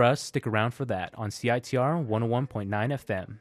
[0.00, 3.38] us, stick around for that on CITR 101.9 FM.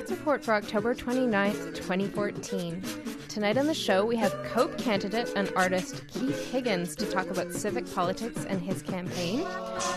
[0.00, 2.82] Arts Report for October 29th, 2014.
[3.28, 7.52] Tonight on the show, we have COPE candidate and artist Keith Higgins to talk about
[7.52, 9.44] civic politics and his campaign.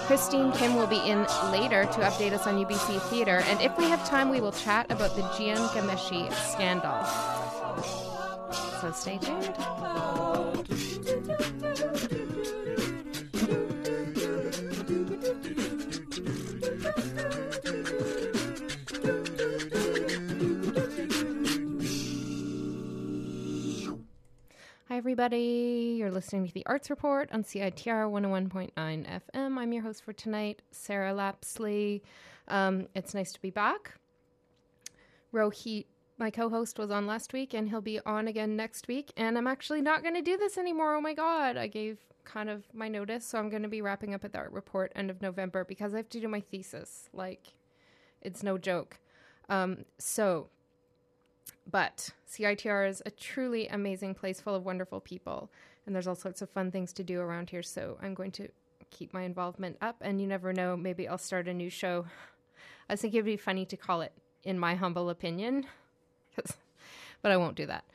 [0.05, 1.19] Christine Kim will be in
[1.53, 4.91] later to update us on UBC Theatre, and if we have time, we will chat
[4.91, 7.01] about the Jian Ghomeshi scandal.
[8.81, 9.55] So stay tuned.
[24.89, 25.95] Hi, everybody.
[25.97, 29.57] You're listening to the Arts Report on CITR 101.9 FM.
[29.57, 32.01] I'm your host for tonight, Sarah Lapsley.
[32.50, 33.94] Um, it's nice to be back.
[35.33, 35.85] Rohit,
[36.18, 39.13] my co host, was on last week and he'll be on again next week.
[39.15, 40.95] And I'm actually not going to do this anymore.
[40.95, 41.56] Oh my God.
[41.56, 43.25] I gave kind of my notice.
[43.25, 45.94] So I'm going to be wrapping up at the Art Report end of November because
[45.94, 47.07] I have to do my thesis.
[47.13, 47.53] Like,
[48.21, 49.00] it's no joke.
[49.47, 50.50] Um, so
[51.69, 55.50] but CITR is a truly amazing place full of wonderful people,
[55.86, 57.63] and there's all sorts of fun things to do around here.
[57.63, 58.50] So I'm going to
[58.92, 62.06] keep my involvement up, and you never know, maybe I'll start a new show.
[62.90, 64.13] I think it'd be funny to call it,
[64.44, 65.66] in my humble opinion,
[67.22, 67.86] but I won't do that.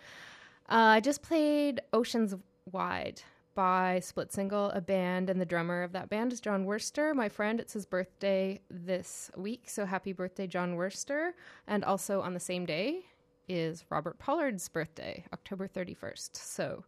[0.68, 2.34] Uh, I just played Oceans
[2.72, 3.22] Wide
[3.54, 7.28] by Split Single, a band, and the drummer of that band is Jon Wurster, my
[7.28, 7.58] friend.
[7.58, 11.32] It's his birthday this week, so happy birthday, Jon Wurster.
[11.66, 13.06] And also on the same day,
[13.48, 16.30] is Robert Pollard's birthday, October 31st.
[16.36, 16.84] So,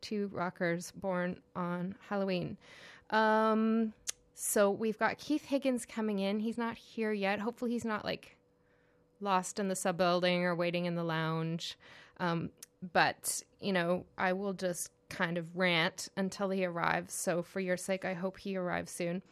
[0.00, 2.56] two rockers born on Halloween.
[3.10, 3.92] Um,
[4.34, 6.40] so, we've got Keith Higgins coming in.
[6.40, 7.40] He's not here yet.
[7.40, 8.36] Hopefully, he's not like
[9.20, 11.78] lost in the sub building or waiting in the lounge.
[12.20, 12.50] Um,
[12.92, 17.14] but, you know, I will just kind of rant until he arrives.
[17.14, 19.22] So, for your sake, I hope he arrives soon.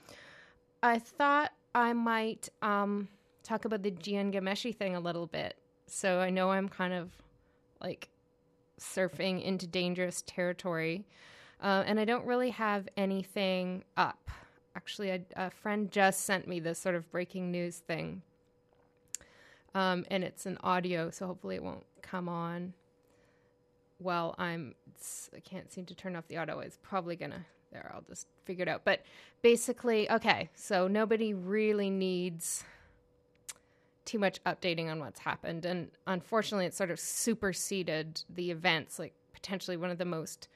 [0.82, 3.08] I thought I might um,
[3.42, 5.56] talk about the Jian Ghomeshi thing a little bit
[5.92, 7.10] so I know I'm kind of
[7.78, 8.08] like
[8.80, 11.04] surfing into dangerous territory.
[11.62, 14.30] Uh, and I don't really have anything up.
[14.74, 18.22] Actually, a, a, friend just sent me this sort of breaking news thing.
[19.74, 22.72] Um, and it's an audio, so hopefully it won't come on
[23.98, 24.74] while I'm.
[25.36, 26.58] I can't seem to turn off the audio.
[26.60, 27.44] It's probably gonna.
[27.70, 28.82] There, I'll just figure it out.
[28.84, 29.02] But
[29.42, 32.64] basically, okay, so nobody really needs
[34.12, 35.64] too much updating on what's happened.
[35.64, 40.48] And unfortunately, it sort of superseded the events, like potentially one of the most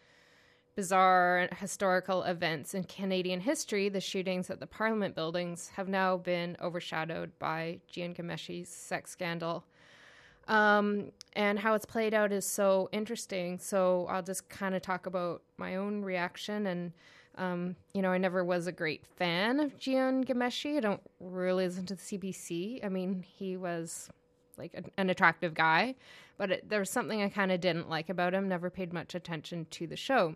[0.74, 3.88] bizarre historical events in Canadian history.
[3.88, 9.64] The shootings at the Parliament buildings have now been overshadowed by Jian Ghomeshi's sex scandal.
[10.48, 13.58] Um, and how it's played out is so interesting.
[13.58, 16.92] So I'll just kind of talk about my own reaction and
[17.36, 20.76] um, you know, I never was a great fan of Jian Ghomeshi.
[20.76, 22.84] I don't really listen to the CBC.
[22.84, 24.08] I mean, he was
[24.56, 25.94] like an attractive guy,
[26.38, 28.48] but it, there was something I kind of didn't like about him.
[28.48, 30.34] Never paid much attention to the show.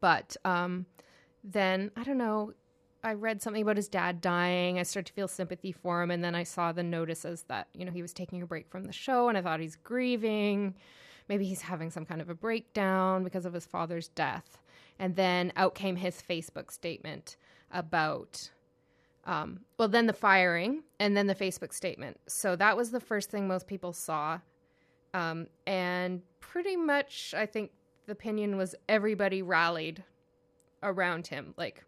[0.00, 0.86] But um,
[1.42, 2.52] then, I don't know,
[3.02, 4.78] I read something about his dad dying.
[4.78, 6.10] I started to feel sympathy for him.
[6.10, 8.84] And then I saw the notices that, you know, he was taking a break from
[8.84, 9.28] the show.
[9.28, 10.74] And I thought he's grieving.
[11.28, 14.58] Maybe he's having some kind of a breakdown because of his father's death.
[14.98, 17.36] And then out came his Facebook statement
[17.70, 18.50] about,
[19.24, 22.18] um, well, then the firing and then the Facebook statement.
[22.26, 24.40] So that was the first thing most people saw.
[25.14, 27.70] Um, and pretty much, I think
[28.06, 30.02] the opinion was everybody rallied
[30.82, 31.54] around him.
[31.56, 31.84] Like,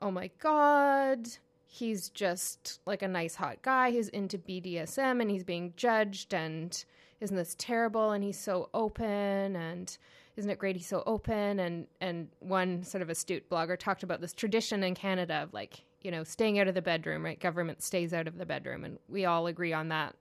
[0.00, 1.28] oh my God,
[1.66, 6.84] he's just like a nice hot guy He's into BDSM and he's being judged and
[7.20, 9.96] isn't this terrible and he's so open and
[10.36, 11.60] isn't it great he's so open?
[11.60, 15.84] And and one sort of astute blogger talked about this tradition in Canada of like
[16.02, 17.38] you know staying out of the bedroom right?
[17.38, 20.14] Government stays out of the bedroom and we all agree on that.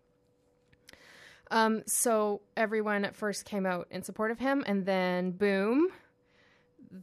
[1.51, 5.89] Um, so everyone at first came out in support of him and then boom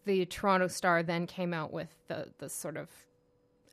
[0.05, 2.89] the Toronto Star then came out with the the sort of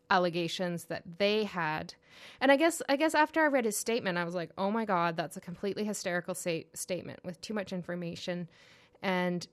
[0.09, 1.93] allegations that they had.
[2.41, 4.85] And i guess i guess after i read his statement i was like oh my
[4.85, 8.47] god that's a completely hysterical statement with too much information
[9.01, 9.47] and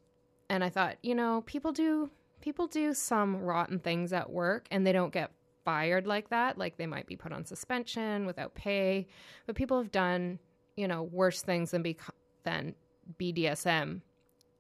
[0.48, 2.10] and I thought, you know, people do
[2.40, 5.30] people do some rotten things at work and they don't get
[5.64, 6.58] fired like that.
[6.58, 9.06] Like they might be put on suspension without pay,
[9.46, 10.38] but people have done,
[10.76, 11.96] you know, worse things than be
[12.44, 12.74] than
[13.18, 14.02] BDSM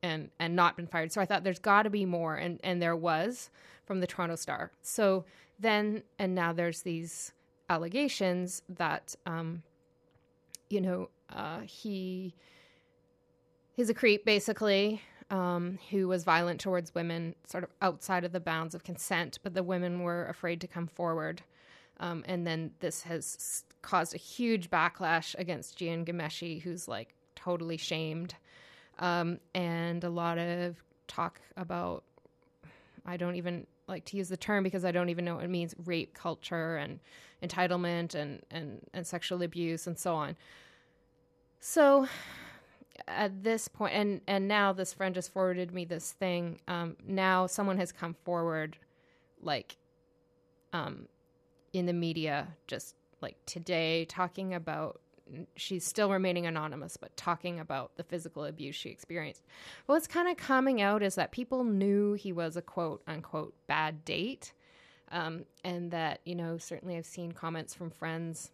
[0.02, 1.12] and and not been fired.
[1.12, 3.50] So I thought there's got to be more and and there was
[3.84, 4.72] from the Toronto Star.
[4.82, 5.24] So
[5.58, 7.32] then and now there's these
[7.68, 9.62] allegations that um
[10.68, 12.34] you know uh he
[13.74, 18.40] he's a creep basically um, who was violent towards women, sort of outside of the
[18.40, 21.42] bounds of consent, but the women were afraid to come forward.
[22.00, 27.76] Um, and then this has caused a huge backlash against Jian Ghomeshi, who's like totally
[27.76, 28.34] shamed,
[28.98, 30.76] um, and a lot of
[31.08, 32.04] talk about.
[33.06, 35.50] I don't even like to use the term because I don't even know what it
[35.50, 37.00] means rape culture and
[37.42, 40.36] entitlement and, and, and sexual abuse and so on.
[41.60, 42.08] So
[43.06, 46.60] at this point and and now this friend just forwarded me this thing.
[46.68, 48.76] Um now someone has come forward
[49.42, 49.76] like
[50.72, 51.06] um
[51.72, 55.00] in the media just like today talking about
[55.56, 59.42] she's still remaining anonymous but talking about the physical abuse she experienced.
[59.86, 64.04] What's kind of coming out is that people knew he was a quote unquote bad
[64.04, 64.52] date.
[65.12, 68.50] Um, and that you know certainly i've seen comments from friends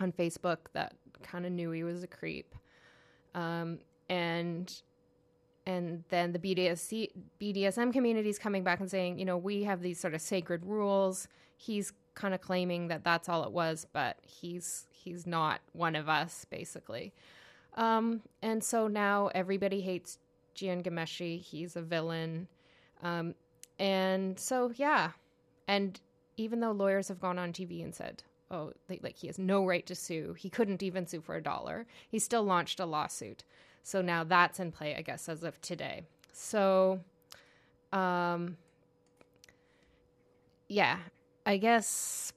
[0.00, 2.54] on facebook that kind of knew he was a creep
[3.36, 3.78] um,
[4.08, 4.72] and
[5.66, 9.82] and then the BDSC, BDSM community is coming back and saying, you know, we have
[9.82, 11.26] these sort of sacred rules.
[11.56, 16.08] He's kind of claiming that that's all it was, but he's he's not one of
[16.08, 17.12] us, basically.
[17.74, 20.18] Um, and so now everybody hates
[20.54, 21.40] Jian Ghomeshi.
[21.40, 22.48] He's a villain.
[23.02, 23.34] Um,
[23.78, 25.10] and so, yeah.
[25.68, 26.00] And
[26.36, 29.64] even though lawyers have gone on TV and said, oh, they, like he has no
[29.64, 33.44] right to sue, he couldn't even sue for a dollar, he still launched a lawsuit.
[33.82, 36.02] So now that's in play, I guess, as of today.
[36.32, 37.00] So,
[37.92, 38.56] um,
[40.68, 40.98] yeah,
[41.44, 42.32] I guess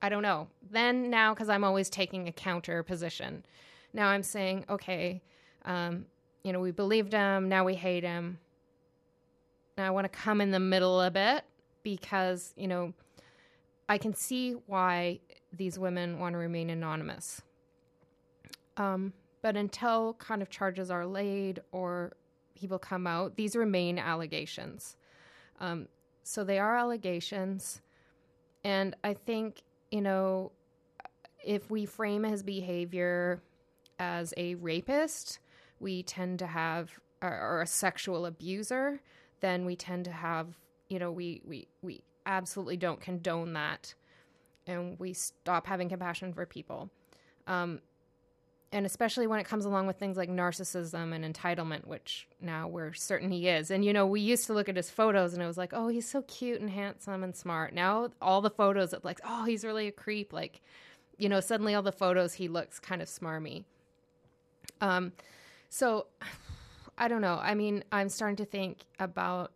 [0.00, 0.48] I don't know.
[0.70, 3.44] Then now, because I'm always taking a counter position,
[3.92, 5.22] now I'm saying, okay,
[5.64, 6.06] um,
[6.42, 8.38] you know, we believed him, now we hate him.
[9.76, 11.44] Now I want to come in the middle a bit
[11.82, 12.92] because, you know,
[13.88, 15.20] I can see why
[15.52, 17.42] these women want to remain anonymous.
[18.76, 19.12] Um,
[19.42, 22.12] but until kind of charges are laid or
[22.54, 24.96] people come out, these remain allegations.
[25.60, 25.88] Um,
[26.22, 27.82] so they are allegations.
[28.64, 30.52] And I think, you know,
[31.44, 33.42] if we frame his behavior
[33.98, 35.38] as a rapist,
[35.78, 39.00] we tend to have, or, or a sexual abuser,
[39.40, 43.94] then we tend to have, you know, we, we, we absolutely don't condone that.
[44.66, 46.90] And we stop having compassion for people.
[47.46, 47.80] Um,
[48.74, 52.92] and especially when it comes along with things like narcissism and entitlement, which now we're
[52.92, 53.70] certain he is.
[53.70, 55.86] And you know, we used to look at his photos and it was like, oh,
[55.86, 57.72] he's so cute and handsome and smart.
[57.72, 60.32] Now all the photos, it's like, oh, he's really a creep.
[60.32, 60.60] Like,
[61.18, 63.62] you know, suddenly all the photos he looks kind of smarmy.
[64.80, 65.12] Um,
[65.70, 66.06] so
[66.98, 67.38] I don't know.
[67.40, 69.52] I mean, I'm starting to think about,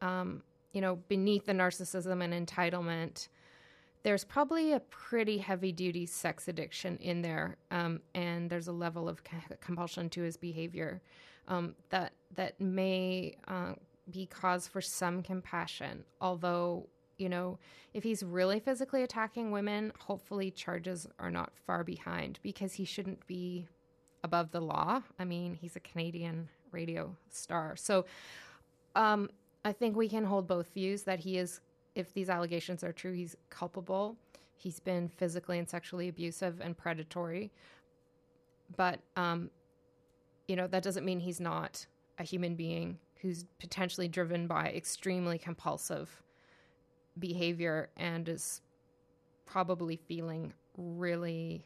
[0.00, 0.42] um,
[0.72, 3.28] you know, beneath the narcissism and entitlement
[4.02, 9.08] there's probably a pretty heavy duty sex addiction in there, um, and there's a level
[9.08, 9.22] of
[9.60, 11.00] compulsion to his behavior
[11.48, 13.74] um, that that may uh,
[14.10, 16.04] be cause for some compassion.
[16.20, 16.88] Although,
[17.18, 17.58] you know,
[17.94, 23.24] if he's really physically attacking women, hopefully charges are not far behind because he shouldn't
[23.26, 23.68] be
[24.24, 25.02] above the law.
[25.18, 28.04] I mean, he's a Canadian radio star, so
[28.96, 29.30] um,
[29.64, 31.60] I think we can hold both views that he is
[31.94, 34.16] if these allegations are true, he's culpable.
[34.56, 37.50] He's been physically and sexually abusive and predatory.
[38.76, 39.50] But, um,
[40.48, 41.86] you know, that doesn't mean he's not
[42.18, 46.22] a human being who's potentially driven by extremely compulsive
[47.18, 48.60] behavior and is
[49.46, 51.64] probably feeling really.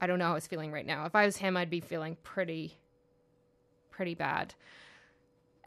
[0.00, 1.06] I don't know how he's feeling right now.
[1.06, 2.76] If I was him, I'd be feeling pretty,
[3.90, 4.54] pretty bad.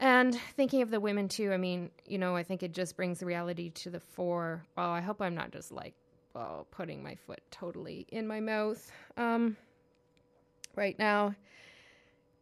[0.00, 3.18] And thinking of the women too, I mean, you know, I think it just brings
[3.18, 4.64] the reality to the fore.
[4.76, 5.94] Well, I hope I'm not just like,
[6.34, 9.56] well, putting my foot totally in my mouth um,
[10.76, 11.34] right now,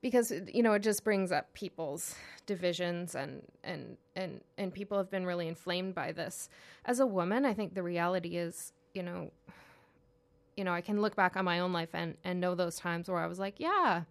[0.03, 5.11] because you know it just brings up people's divisions and and and and people have
[5.11, 6.51] been really inflamed by this.
[6.85, 9.33] As a woman, I think the reality is, you know,
[10.57, 13.09] you know, I can look back on my own life and and know those times
[13.09, 14.03] where I was like, yeah,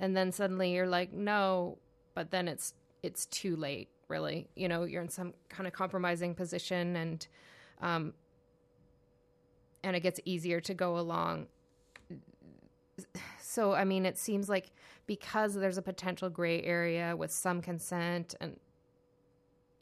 [0.00, 1.76] and then suddenly you're like, no,
[2.14, 4.48] but then it's it's too late really.
[4.54, 7.26] You know you're in some kind of compromising position and
[7.80, 8.12] um
[9.84, 11.46] and it gets easier to go along.
[13.40, 14.72] So i mean it seems like
[15.06, 18.58] because there's a potential gray area with some consent and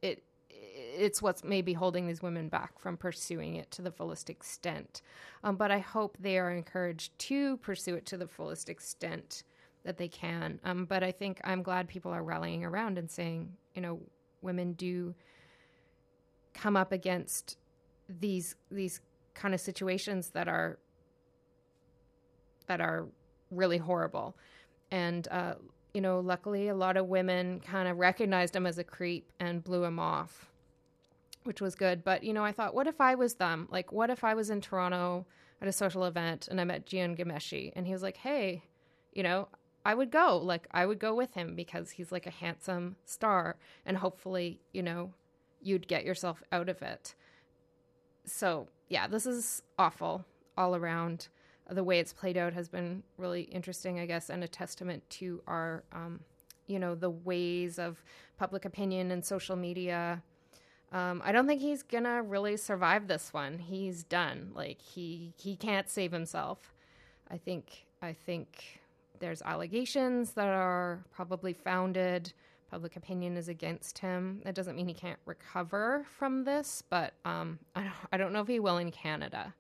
[0.02, 5.02] it it's what's maybe holding these women back from pursuing it to the fullest extent.
[5.44, 9.42] Um, but i hope they are encouraged to pursue it to the fullest extent
[9.86, 10.60] that they can.
[10.64, 14.00] Um, but I think I'm glad people are rallying around and saying, you know,
[14.42, 15.14] women do
[16.52, 17.56] come up against
[18.08, 19.00] these these
[19.34, 20.78] kind of situations that are
[22.66, 23.06] that are
[23.50, 24.36] really horrible.
[24.90, 25.54] And uh,
[25.94, 29.64] you know, luckily a lot of women kind of recognized him as a creep and
[29.64, 30.52] blew him off,
[31.44, 32.04] which was good.
[32.04, 33.66] But, you know, I thought, what if I was them?
[33.70, 35.24] Like, what if I was in Toronto
[35.62, 38.62] at a social event and I met Jian Ghomeshi and he was like, hey,
[39.14, 39.48] you know,
[39.86, 40.36] I would go.
[40.36, 44.82] Like, I would go with him because he's like a handsome star and hopefully, you
[44.82, 45.12] know,
[45.62, 47.14] you'd get yourself out of it.
[48.24, 50.24] So, yeah, this is awful
[50.58, 51.28] all around
[51.70, 55.42] the way it's played out has been really interesting, I guess, and a testament to
[55.46, 56.20] our, um,
[56.66, 58.02] you know, the ways of
[58.38, 60.22] public opinion and social media.
[60.92, 63.58] Um, I don't think he's gonna really survive this one.
[63.58, 64.52] He's done.
[64.54, 66.72] Like he he can't save himself.
[67.30, 68.80] I think I think
[69.20, 72.32] there's allegations that are probably founded.
[72.70, 74.40] Public opinion is against him.
[74.44, 78.40] That doesn't mean he can't recover from this, but um, I don't, I don't know
[78.40, 79.54] if he will in Canada.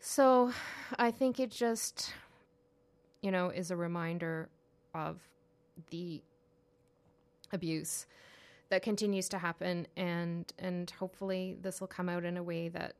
[0.00, 0.52] So
[0.98, 2.12] I think it just,
[3.20, 4.48] you know, is a reminder
[4.94, 5.20] of
[5.90, 6.22] the
[7.52, 8.06] abuse
[8.70, 12.94] that continues to happen and and hopefully this will come out in a way that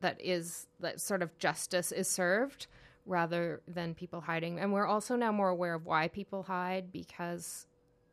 [0.00, 2.66] that is that sort of justice is served
[3.06, 7.66] rather than people hiding and we're also now more aware of why people hide because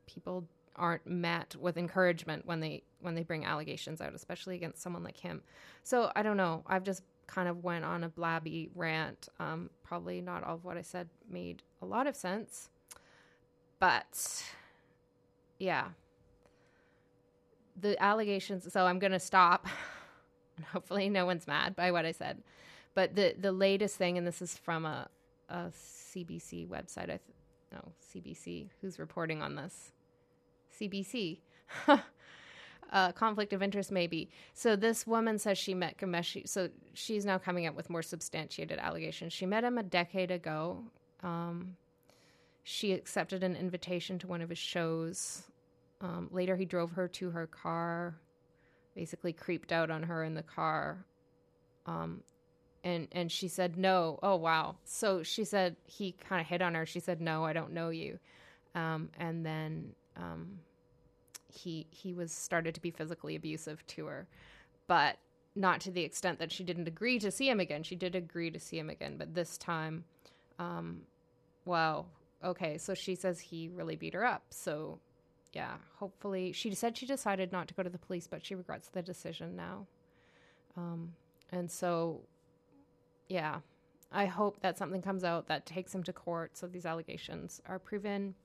[0.06, 0.46] people
[0.76, 5.18] aren't met with encouragement when they when they bring allegations out especially against someone like
[5.18, 5.42] him
[5.84, 9.30] so i don't know i've just kind of went on a blabby rant.
[9.40, 12.70] Um, probably not all of what I said made a lot of sense.
[13.80, 14.44] But
[15.60, 15.90] yeah.
[17.80, 19.68] The allegations, so I'm to stop.
[20.58, 22.42] and hopefully no one's mad by what I said.
[22.98, 25.08] But the, the latest thing, and this is from a,
[25.50, 27.22] a CBC website, I th-
[27.72, 29.92] no, CBC, who's reporting on this?
[30.82, 31.38] CBC.
[32.92, 34.32] uh, conflict of interest, maybe.
[34.56, 36.50] So this woman says she met Ghomeshi.
[36.50, 39.32] So she's now coming up with more substantiated allegations.
[39.32, 40.82] She met him a decade ago.
[41.22, 41.78] Um,
[42.64, 45.44] she accepted an invitation to one of his shows.
[46.02, 48.16] Um, later, he drove her to her car,
[48.96, 51.06] basically creeped out on her in the car.
[51.86, 52.24] Um,
[52.88, 54.18] and and she said no.
[54.24, 54.78] Oh wow!
[54.86, 56.86] So she said he kind of hit on her.
[56.86, 58.18] She said no, I don't know you.
[58.76, 60.60] Um, and then um,
[61.48, 64.28] he he was started to be physically abusive to her,
[64.88, 65.18] but
[65.54, 67.84] not to the extent that she didn't agree to see him again.
[67.84, 70.06] She did agree to see him again, but this time,
[70.58, 71.02] um,
[71.66, 72.06] wow,
[72.42, 72.78] okay.
[72.78, 74.44] So she says he really beat her up.
[74.50, 75.00] So
[75.52, 78.88] yeah, hopefully she said she decided not to go to the police, but she regrets
[78.88, 79.88] the decision now.
[80.78, 81.14] Um,
[81.52, 82.22] and so,
[83.30, 83.60] yeah,
[84.12, 87.80] I hope that something comes out that takes him to court so these allegations are
[87.80, 88.36] proven.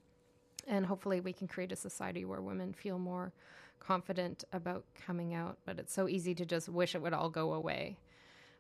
[0.66, 3.33] And hopefully we can create a society where women feel more
[3.79, 5.59] confident about coming out.
[5.64, 7.97] But it's so easy to just wish it would all go away.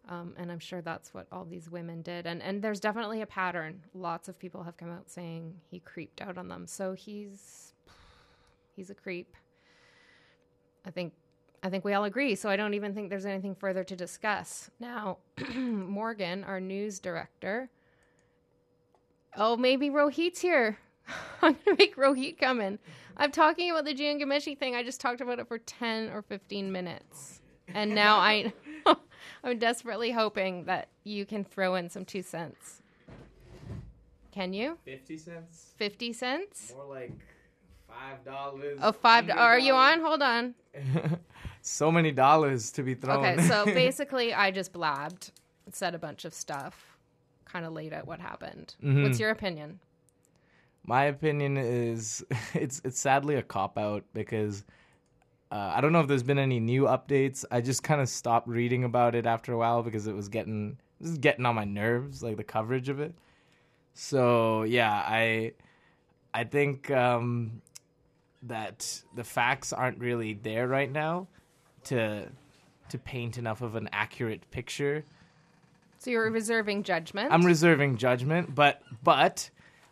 [0.08, 2.26] Um, and i'm sure that's what all these women did.
[2.26, 3.82] And and there's definitely a pattern.
[3.94, 6.66] Lots of people have come out saying he creeped out on them.
[6.66, 7.72] So he's
[8.74, 9.36] he's a creep.
[10.84, 11.12] I think
[11.62, 14.70] I think we all agree, so I don't even think there's anything further to discuss.
[14.80, 15.18] Now,
[15.54, 17.70] Morgan, our news director.
[19.36, 20.78] Oh, maybe Rohit's here.
[21.42, 22.78] I'm gonna make Rohit come in.
[23.16, 24.74] I'm talking about the Jian Ghomeshi thing.
[24.74, 28.52] I just talked about it for ten or fifteen minutes, and now I,
[29.44, 32.82] I'm desperately hoping that you can throw in some two cents.
[34.32, 34.78] Can you?
[34.84, 35.74] Fifty cents.
[35.76, 36.72] Fifty cents.
[36.76, 37.12] More like
[37.88, 38.78] five dollars.
[38.82, 39.28] Oh, five.
[39.30, 40.00] Are you on?
[40.00, 40.54] Hold on.
[41.62, 43.24] so many dollars to be thrown.
[43.24, 45.30] Okay, so basically, I just blabbed,
[45.70, 46.98] said a bunch of stuff,
[47.44, 48.74] kind of laid out what happened.
[48.82, 49.04] Mm-hmm.
[49.04, 49.78] What's your opinion?
[50.84, 54.64] My opinion is it's it's sadly a cop out because
[55.52, 57.44] uh, I don't know if there's been any new updates.
[57.50, 60.76] I just kind of stopped reading about it after a while because it was getting
[61.00, 63.14] it was getting on my nerves, like the coverage of it.
[63.94, 65.52] So yeah, I
[66.34, 67.62] I think um,
[68.42, 71.28] that the facts aren't really there right now
[71.84, 72.28] to
[72.88, 75.04] to paint enough of an accurate picture.
[75.98, 77.32] So you're reserving judgment.
[77.32, 79.48] I'm reserving judgment, but but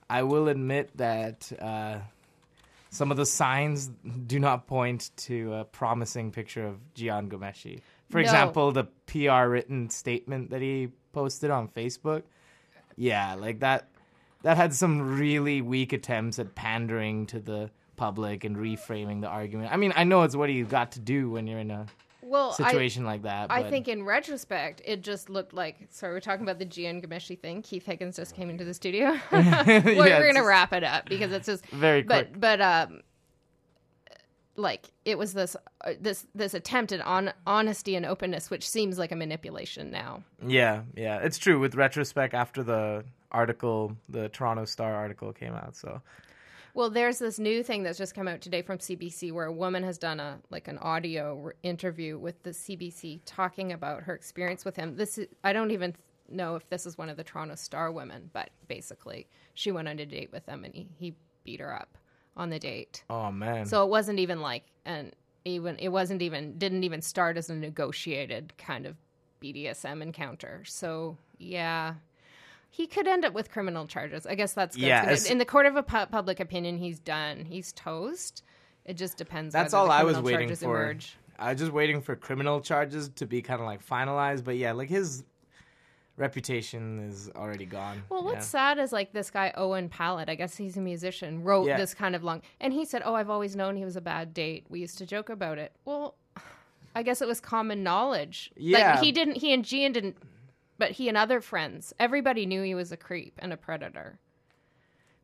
[0.09, 1.99] I will admit that uh,
[2.91, 3.91] some of the signs
[4.27, 7.81] do not point to a promising picture of Jian Ghomeshi.
[8.11, 8.23] For No.
[8.23, 12.25] example, the PR written statement that he posted on Facebook.
[12.97, 13.89] Yeah, like that
[14.43, 17.71] that had some really weak attempts at pandering to the
[18.01, 19.71] public and reframing the argument.
[19.71, 21.85] I mean, I know it's what you got to do when you're in a
[22.23, 23.53] well, I, situation like that.
[23.53, 25.77] I think in retrospect, it just looked like.
[25.91, 27.61] Sorry, we're talking about the Jian Ghomeshi thing.
[27.61, 29.11] Keith Higgins just came into the studio.
[29.31, 32.33] well, Yeah, we're gonna wrap it up because it's just very quick.
[32.33, 33.03] But but um,
[34.57, 38.99] like it was this uh, this this attempt at on honesty and openness, which seems
[38.99, 40.23] like a manipulation now.
[40.47, 41.61] Yeah, yeah, it's true.
[41.61, 45.77] With retrospect, after the article, the Toronto Star article came out.
[45.77, 46.01] So
[46.75, 49.83] Well, there's this new thing that's just come out today from CBC where a woman
[49.83, 54.77] has done a like an audio interview with the CBC talking about her experience with
[54.77, 54.97] him.
[54.97, 55.95] This is, I don't even
[56.29, 59.99] know if this is one of the Toronto Star women, but basically she went on
[59.99, 61.99] a date with him and he, he beat her up
[62.37, 63.03] on the date.
[63.11, 65.13] oh man, So it wasn't even like an
[65.45, 68.97] even it wasn't even didn't even start as a negotiated kind of
[69.43, 70.63] BDSM encounter.
[70.65, 71.95] So yeah,
[72.71, 74.27] he could end up with criminal charges.
[74.27, 74.85] I guess that's good.
[74.87, 77.45] Yeah, It's as- gonna- in the court of a pu- public opinion, he's done.
[77.45, 78.43] He's toast.
[78.85, 79.53] It just depends.
[79.53, 80.77] that's all the I was waiting charges for.
[80.83, 81.17] Emerge.
[81.39, 84.45] I was just waiting for criminal charges to be kind of like finalized.
[84.45, 85.25] But yeah, like his
[86.17, 88.03] reputation is already gone.
[88.09, 88.75] Well, what's yeah.
[88.75, 90.29] sad is like this guy Owen Pallett.
[90.29, 91.43] I guess he's a musician.
[91.43, 91.77] Wrote Yeah.
[91.77, 94.35] this kind of long, and he said, "Oh, I've always known he was a bad
[94.35, 94.67] date.
[94.69, 96.15] We used to joke about it." Well,
[96.95, 98.51] I guess it was common knowledge.
[98.57, 98.95] Yeah.
[98.95, 99.37] like, he didn't.
[99.37, 100.17] He and Jian didn't,
[100.81, 104.19] but he and other friends, everybody knew he was a creep and a predator.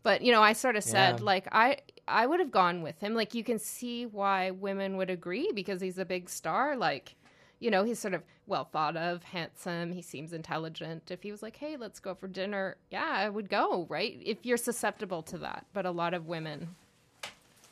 [0.04, 1.24] But you know, I sort of said Yeah.
[1.24, 3.14] like I I would have gone with him.
[3.14, 6.76] Like you can see why women would agree because he's a big star.
[6.76, 7.16] Like
[7.58, 9.92] you know, he's sort of well thought of, handsome.
[9.92, 11.10] He seems intelligent.
[11.10, 13.86] If he was like, "Hey, let's go for dinner," yeah, I would go.
[13.88, 14.20] Right?
[14.24, 16.76] If you're susceptible to that, but a lot of women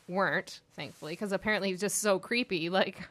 [0.07, 2.69] weren't, thankfully, because apparently he's just so creepy.
[2.75, 3.07] Like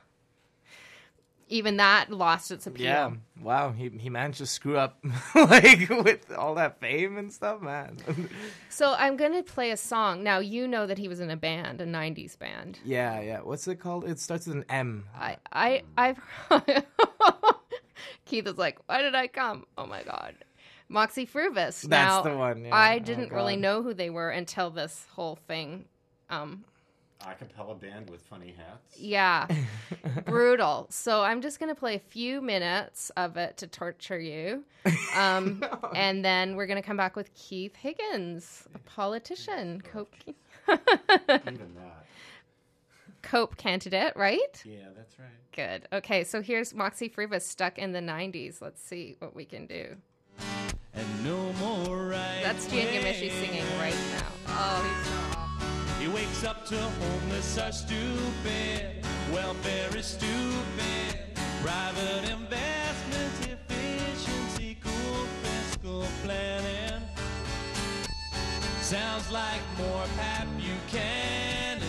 [1.48, 2.86] even that lost its appeal.
[2.86, 4.98] Yeah, wow, he he managed to screw up
[5.34, 7.98] like with all that fame and stuff, man.
[8.70, 10.22] So I'm gonna play a song.
[10.24, 12.78] Now you know that he was in a band, a '90s band.
[12.84, 13.38] yeah, yeah.
[13.40, 14.04] What's it called?
[14.08, 15.04] It starts with an M.
[15.16, 16.20] I, I, I've.
[18.24, 19.66] Keith is like, why did I come?
[19.78, 20.34] Oh my god,
[20.88, 21.86] Moxy Früvous.
[21.86, 22.74] now, the one, yeah.
[22.74, 25.84] I Oh, didn't really know who they were until this whole thing.
[26.30, 26.64] Um,
[27.24, 28.98] Acapella band with funny hats.
[28.98, 29.46] yeah,
[30.26, 30.86] brutal.
[30.90, 34.64] So I'm just gonna play a few minutes of it to torture you,
[35.16, 40.14] um, and then we're gonna come back with Keith Higgins, a politician, Cope,
[40.68, 42.06] Even that.
[43.22, 44.62] Cope candidate, right?
[44.66, 45.28] Yeah, that's right.
[45.52, 45.88] Good.
[45.92, 48.60] Okay, so here's Moxy Früvous stuck in the 90s.
[48.60, 49.96] Let's see what we can do.
[50.92, 54.26] and no more right That's Jian Ghomeshi singing right now.
[54.48, 55.23] Oh, he's so awful.
[56.04, 61.16] He wakes up to homeless are stupid, welfare is stupid,
[61.62, 67.00] private investments, efficiency, cool fiscal planning.
[68.82, 71.80] Sounds like more Pat Buchanan.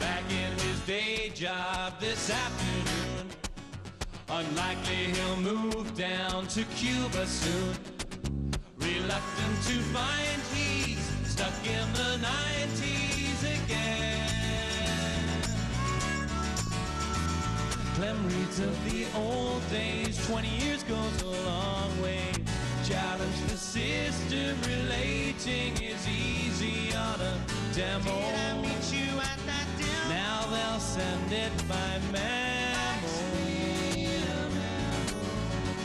[0.00, 3.28] Back in his day job this afternoon.
[4.28, 7.76] Unlikely he'll move down to Cuba soon.
[8.78, 10.39] Reluctant to find
[11.40, 14.28] stuck in the 90s again.
[17.94, 22.30] Clem reads of the old days, 20 years goes a long way.
[22.84, 27.34] Challenge the system, relating is easy on a
[27.74, 28.20] demo.
[30.10, 32.60] Now they'll send it by memo.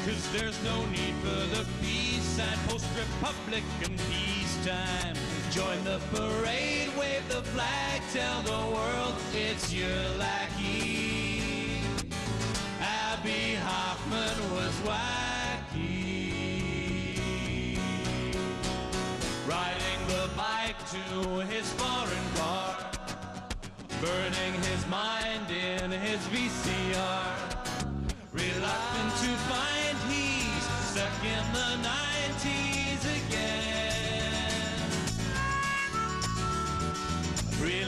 [0.05, 3.95] Cause there's no need for the peace sign post-Republican
[4.65, 5.15] peacetime.
[5.51, 11.81] Join the parade, wave the flag, tell the world it's your lackey.
[12.81, 15.85] Abbie Hoffman was wacky.
[19.47, 22.77] Riding the bike to his foreign car.
[24.01, 27.35] Burning his mind in his VCR.
[28.33, 29.44] Reluctant to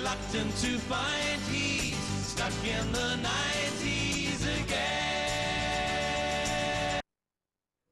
[0.07, 6.21] Reluctant to find he's stuck in the 90s again.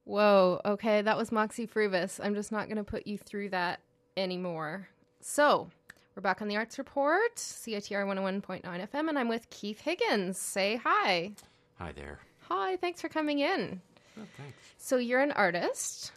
[0.05, 2.21] Whoa, okay, that was Moxy Früvous.
[2.23, 3.81] I'm just not going to put you through that
[4.15, 4.87] anymore.
[5.19, 5.67] So,
[6.15, 10.39] we're back on the Arts Report, CITR 101.9 FM, and I'm with Keith Higgins.
[10.39, 11.33] Say hi.
[11.79, 12.19] Hi there.
[12.47, 13.81] Hi, thanks for coming in.
[14.17, 14.57] Oh, thanks.
[14.77, 16.13] So, you're an artist.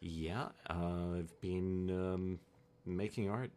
[0.00, 2.38] Yeah, uh, I've been um,
[2.86, 3.50] making art,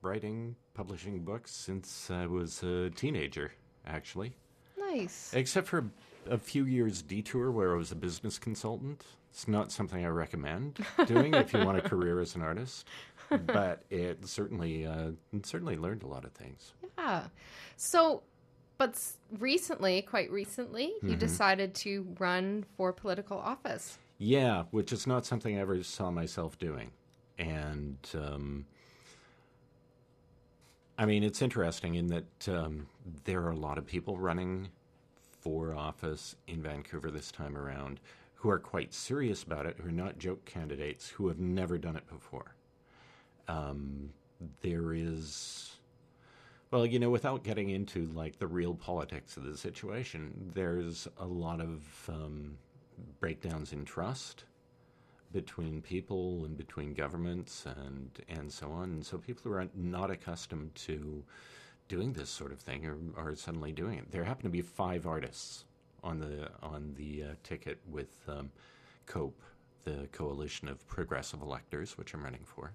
[0.00, 3.52] writing, publishing books since I was a teenager,
[3.86, 4.36] actually.
[4.78, 5.32] Nice.
[5.34, 5.90] Except for
[6.28, 9.04] a few years detour where I was a business consultant.
[9.30, 12.86] It's not something I recommend doing if you want a career as an artist,
[13.30, 16.74] but it certainly uh, it certainly learned a lot of things.
[16.98, 17.24] Yeah.
[17.76, 18.22] So,
[18.76, 18.98] but
[19.38, 23.98] recently, quite recently, you decided to run for political office.
[24.18, 26.90] Yeah, which is not something I ever saw myself doing.
[27.38, 28.66] And um,
[30.98, 32.86] I mean, it's interesting in that um,
[33.24, 34.68] there are a lot of people running
[35.40, 37.98] for office in Vancouver this time around
[38.34, 41.96] who are quite serious about it, who are not joke candidates, who have never done
[41.96, 42.54] it before.
[43.48, 44.10] Um,
[44.60, 45.76] there is,
[46.70, 51.26] well, you know, without getting into like the real politics of the situation, there's a
[51.26, 52.58] lot of um,
[53.20, 54.44] breakdowns in trust
[55.32, 58.84] between people and between governments and and so on.
[58.90, 61.24] And so people who are not accustomed to
[61.88, 64.10] doing this sort of thing are, are suddenly doing it.
[64.10, 65.64] There happen to be five artists
[66.02, 68.50] on the on the uh, ticket with um,
[69.06, 69.40] COPE,
[69.84, 72.72] the Coalition of Progressive Electors, which I'm running for.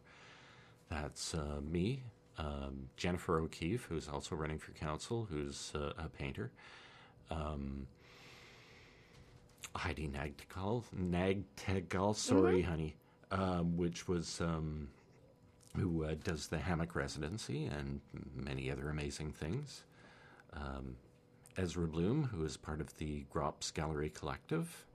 [0.90, 2.04] That's uh, me,
[2.38, 6.52] um, Jennifer O'Keefe, who's also running for council, who's uh, a painter.
[7.30, 7.88] Um,
[9.76, 12.96] Heidi Nagtegaal, Nagtegaal, sorry, honey,
[13.32, 14.90] um, which was um,
[15.76, 18.02] who uh, does the hammock residency and
[18.36, 19.84] many other amazing things.
[20.54, 20.96] Um,
[21.58, 24.86] Ezra Bloom, who is part of the Grops Gallery Collective,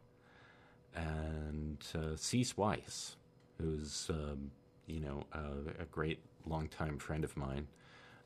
[0.95, 3.17] and uh, Cease Wyss,
[3.59, 4.51] who's um,
[4.87, 7.67] you know a great longtime friend of mine,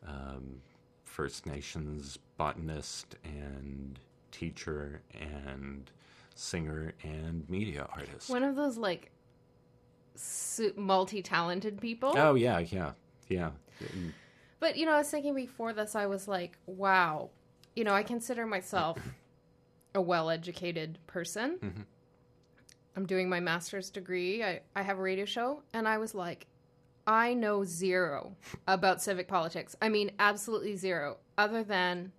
[0.07, 0.61] um,
[1.05, 3.99] First Nations botanist and
[4.31, 5.91] teacher and
[6.37, 8.31] singer and media artist.
[8.31, 9.11] One of those like
[10.77, 12.13] multi-talented people.
[12.17, 12.93] Oh yeah, yeah,
[13.29, 13.51] yeah.
[14.61, 17.31] But you know, I was thinking before this, I was like, wow,
[17.75, 18.99] you know, I consider myself
[19.95, 21.59] a well-educated person.
[21.63, 21.83] Mm-hmm.
[22.97, 24.43] I'm doing my master's degree.
[24.43, 26.47] I, I have a radio show, and I was like,
[27.07, 29.77] I know zero about civic politics.
[29.83, 32.13] I mean, absolutely zero, other than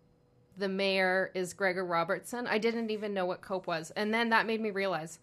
[0.57, 2.47] the mayor is Gregor Robertson.
[2.47, 3.91] I didn't even know what COPE was.
[3.91, 5.19] And then that made me realize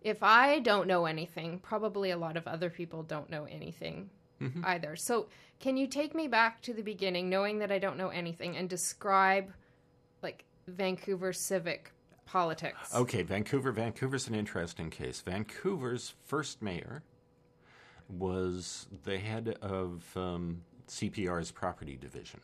[0.00, 4.64] if I don't know anything, probably a lot of other people don't know anything Mm-hmm.
[4.64, 4.96] either.
[4.96, 5.28] So,
[5.60, 8.68] can you take me back to the beginning, knowing that I don't know anything, and
[8.68, 9.52] describe
[10.20, 11.92] like Vancouver civic
[12.26, 12.92] politics?
[12.92, 13.70] Okay, Vancouver.
[13.70, 15.20] Vancouver's an interesting case.
[15.20, 17.04] Vancouver's first mayor
[18.08, 22.40] was the head of um, CPR's property division.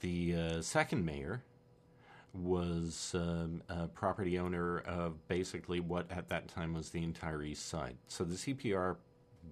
[0.00, 1.42] The uh, second mayor
[2.34, 7.68] was um, a property owner of basically what at that time was the entire east
[7.68, 7.96] side.
[8.08, 8.96] So the CPR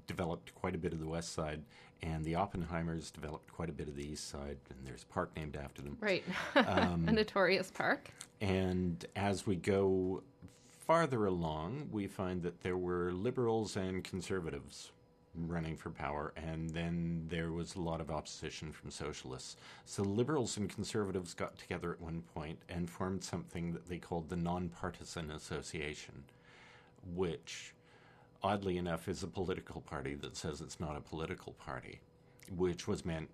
[0.07, 1.63] developed quite a bit of the west side,
[2.03, 5.31] and the Oppenheimers developed quite a bit of the east side, and there's a park
[5.37, 5.97] named after them.
[6.01, 6.25] Right.
[6.55, 8.11] Um, a notorious park.
[8.41, 10.23] And as we go
[10.69, 14.91] farther along, we find that there were liberals and conservatives
[15.37, 19.57] running for power, and then there was a lot of opposition from socialists.
[19.85, 24.29] So liberals and conservatives got together at one point and formed something that they called
[24.29, 26.25] the Nonpartisan Association,
[27.15, 27.75] which,
[28.43, 32.01] oddly enough, is a political party that says it's not a political party.
[32.55, 33.31] Which was meant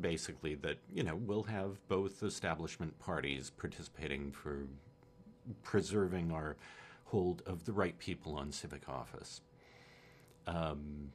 [0.00, 4.66] basically that, you know, we'll have both establishment parties participating for
[5.62, 6.56] preserving our
[7.04, 9.42] hold of the right people on civic office.
[10.46, 11.12] Um,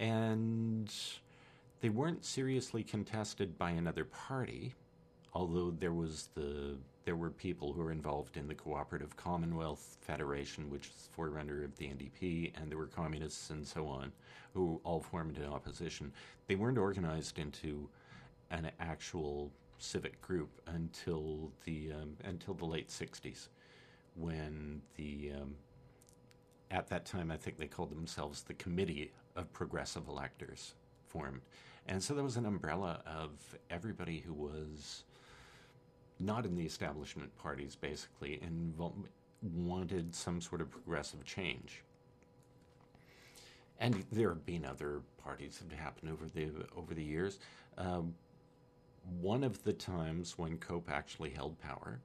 [0.00, 0.92] and
[1.80, 4.74] they weren't seriously contested by another party,
[5.34, 10.68] although there was the there were people who were involved in the Cooperative Commonwealth Federation,
[10.70, 14.12] which is forerunner of the NDP, and there were communists and so on,
[14.52, 16.12] who all formed an opposition.
[16.46, 17.88] They weren't organized into
[18.50, 23.48] an actual civic group until the um, until the late '60s,
[24.14, 25.56] when the um,
[26.70, 30.74] at that time I think they called themselves the Committee of Progressive Electors
[31.08, 31.40] formed,
[31.86, 33.30] and so there was an umbrella of
[33.70, 35.04] everybody who was
[36.20, 38.74] not in the establishment parties, basically, and
[39.42, 41.82] wanted some sort of progressive change.
[43.78, 47.38] And there have been other parties that have happened over the over the years.
[47.78, 48.14] Um,
[49.20, 51.98] one of the times when Cope actually held power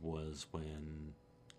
[0.00, 1.12] was when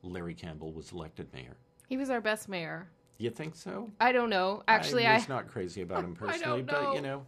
[0.03, 1.57] Larry Campbell was elected mayor.
[1.89, 2.87] He was our best mayor.
[3.17, 3.91] You think so?
[3.99, 4.63] I don't know.
[4.67, 7.25] Actually, I I was not crazy about him I personally, but you know.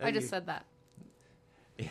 [0.00, 0.64] I just you- said that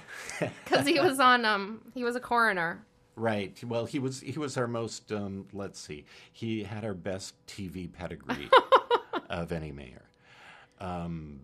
[0.66, 2.84] because he was on um he was a coroner.
[3.16, 3.62] Right.
[3.64, 6.06] Well, he was he was our most um, let's see.
[6.32, 8.50] He had our best TV pedigree
[9.30, 10.04] of any mayor.
[10.80, 11.40] Um,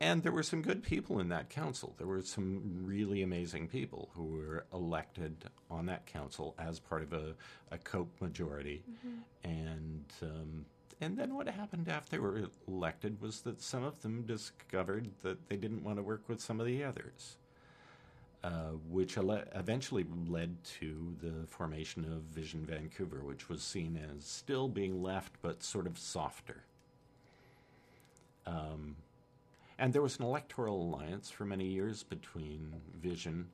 [0.00, 1.94] and there were some good people in that council.
[1.98, 7.12] There were some really amazing people who were elected on that council as part of
[7.12, 7.34] a,
[7.72, 8.84] a COPE majority.
[9.42, 10.66] And um,
[11.00, 15.48] and then what happened after they were elected was that some of them discovered that
[15.48, 17.36] they didn't want to work with some of the others
[18.44, 24.24] uh, which ele- eventually led to the formation of Vision Vancouver, which was seen as
[24.24, 26.62] still being left but sort of softer.
[28.46, 28.96] Um,
[29.78, 33.48] and there was an electoral alliance for many years between Vision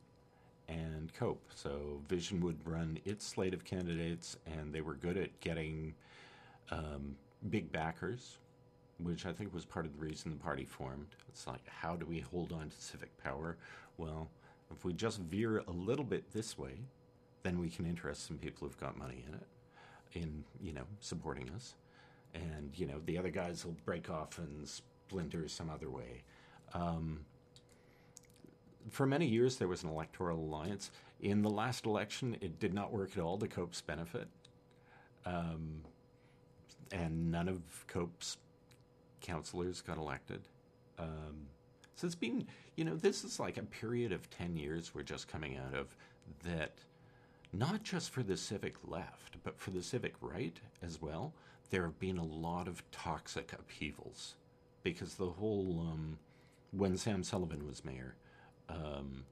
[0.69, 1.51] and Cope.
[1.55, 5.95] So Vision would run its slate of candidates, and they were good at getting
[6.71, 7.17] um,
[7.51, 8.39] big backers,
[8.99, 11.09] which I think was part of the reason the party formed.
[11.29, 13.57] It's like, how do we hold on to civic power?
[13.99, 14.29] Well,
[14.71, 16.79] if we just veer a little bit this way,
[17.43, 19.47] then we can interest some people who've got money in it,
[20.15, 21.75] in you know supporting us,
[22.35, 26.23] and you know the other guys will break off and splinter some other way.
[26.73, 27.21] Um,
[28.91, 30.91] for many years, there was an electoral alliance.
[31.21, 34.29] In the last election, it did not work at all to Cope's benefit.
[35.25, 35.83] Um,
[36.95, 38.39] and none of Cope's
[39.21, 40.43] councilors got elected.
[40.99, 41.49] Um,
[41.97, 45.27] so it's been, you know, this is like a period of 10 years we're just
[45.27, 45.89] coming out of
[46.45, 46.73] that,
[47.53, 51.33] not just for the civic left, but for the civic right as well,
[51.71, 54.35] there have been a lot of toxic upheavals.
[54.85, 56.19] Because the whole, um,
[56.71, 58.15] when Sam Sullivan was mayor,
[58.69, 59.25] um,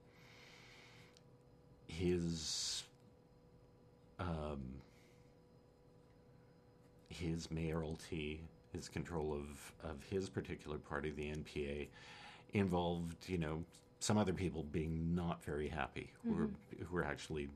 [1.86, 2.84] his
[4.18, 4.81] um,
[7.12, 8.40] his mayoralty,
[8.72, 11.88] his control of, of his particular party, the NPA,
[12.52, 13.62] involved, you know,
[14.00, 16.50] some other people being not very happy, who were
[16.84, 17.48] who were actually,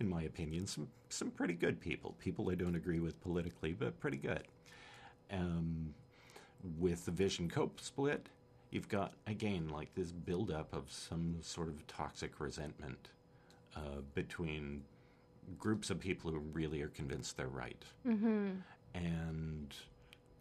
[0.00, 2.14] in my opinion, some some pretty good people.
[2.18, 4.44] People I don't agree with politically, but pretty good.
[5.30, 5.94] Um,
[6.78, 8.28] with the Vision Cope split,
[8.70, 13.10] you've got again like this buildup of some sort of toxic resentment
[13.76, 14.82] uh, between
[15.58, 17.82] groups of people who really are convinced they're right.
[18.94, 19.74] And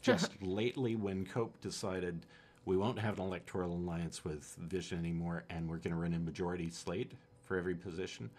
[0.01, 2.25] just lately, when Cope decided
[2.65, 6.19] we won't have an electoral alliance with Vision anymore, and we're going to run a
[6.19, 7.11] majority slate
[7.43, 8.29] for every position,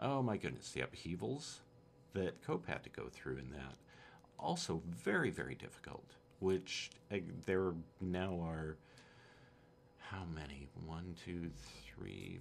[0.00, 1.60] oh my goodness, the upheavals
[2.14, 3.74] that Cope had to go through in that.
[4.38, 6.04] Also, very, very difficult,
[6.40, 8.76] which uh, there now are
[9.98, 10.68] how many?
[10.86, 11.50] One, two,
[11.94, 12.38] three,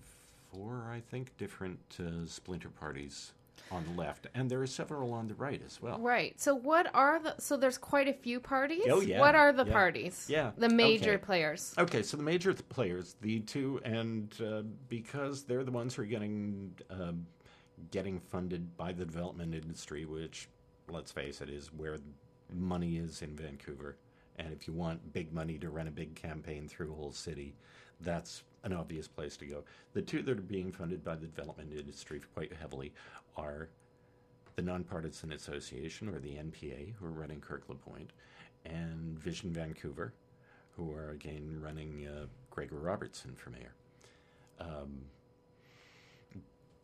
[0.52, 3.34] four, I think, different uh, splinter parties
[3.72, 6.00] on the left, and there are several on the right as well.
[6.00, 6.40] Right.
[6.40, 8.84] So what are the so there's quite a few parties?
[8.90, 9.20] Oh, yeah.
[9.20, 9.74] What are the Yeah.
[9.74, 10.26] parties?
[10.30, 10.52] Yeah.
[10.58, 11.24] The major Okay.
[11.26, 11.74] players.
[11.78, 16.04] Okay, so the major th- players, the two, and uh, because they're the ones who
[16.04, 17.26] are getting um
[17.92, 20.48] getting funded by the development industry, which,
[20.90, 21.98] let's face it, is where
[22.54, 23.98] money is in Vancouver.
[24.38, 27.54] And if you want big money to run a big campaign through a whole city,
[28.00, 29.64] that's an obvious place to go.
[29.94, 32.94] The two that are being funded by the development industry quite heavily
[33.36, 33.70] are
[34.56, 38.12] the Nonpartisan Association, or the NPA, who are running Kirk LaPointe,
[38.66, 40.14] and Vision Vancouver,
[40.72, 43.74] who are again running uh, Gregor Robertson for mayor.
[44.60, 45.02] Um,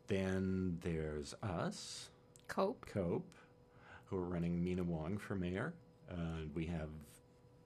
[0.06, 2.10] then there's us,
[2.48, 2.84] Cope.
[2.86, 3.34] Cope,
[4.06, 5.72] who are running Meena Wong for mayor.
[6.10, 6.90] Uh, we have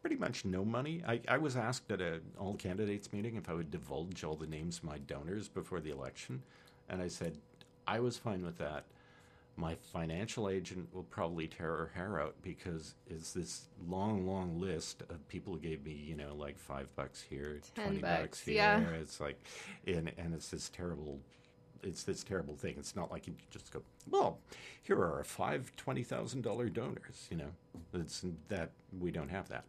[0.00, 1.02] pretty much no money.
[1.06, 4.46] I, I was asked at a all candidates meeting if I would divulge all the
[4.46, 6.44] names of my donors before the election,
[6.88, 7.38] and I said
[7.86, 8.84] I was fine with that.
[9.58, 15.02] My financial agent will probably tear her hair out because it's this long, long list
[15.08, 18.54] of people who gave me, you know, like five bucks here, twenty bucks, bucks here.
[18.56, 18.80] yeah.
[19.00, 19.38] It's like,
[19.86, 21.20] and and it's this terrible
[21.82, 22.74] it's this terrible thing.
[22.78, 24.40] It's not like you just go, well,
[24.82, 27.26] here are our five twenty thousand dollar donors.
[27.30, 27.50] You know,
[27.94, 29.64] it's that we don't have that.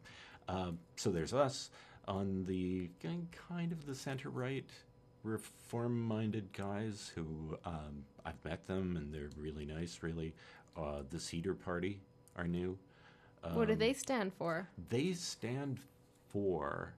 [0.49, 1.69] Um, so there's us
[2.07, 2.89] on the
[3.47, 4.65] kind of the center right,
[5.27, 9.99] reform-minded guys who um, I've met them and they're really nice.
[10.01, 10.33] Really,
[10.77, 11.99] uh, the Cedar Party
[12.35, 12.77] are new.
[13.53, 14.69] what do Um, they stand for?
[14.89, 15.79] They stand
[16.29, 16.93] for.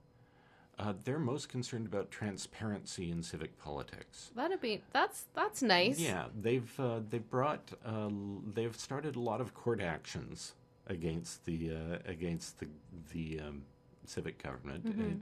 [0.78, 4.32] Uh, they're most concerned about transparency in civic politics.
[4.36, 6.00] That'd be that's that's nice.
[6.00, 8.10] Yeah, they've uh, they've brought uh,
[8.54, 10.54] they've started a lot of court actions
[10.88, 12.68] against the uh, against the
[13.14, 13.64] the um,
[14.06, 14.86] civic government.
[14.86, 15.22] And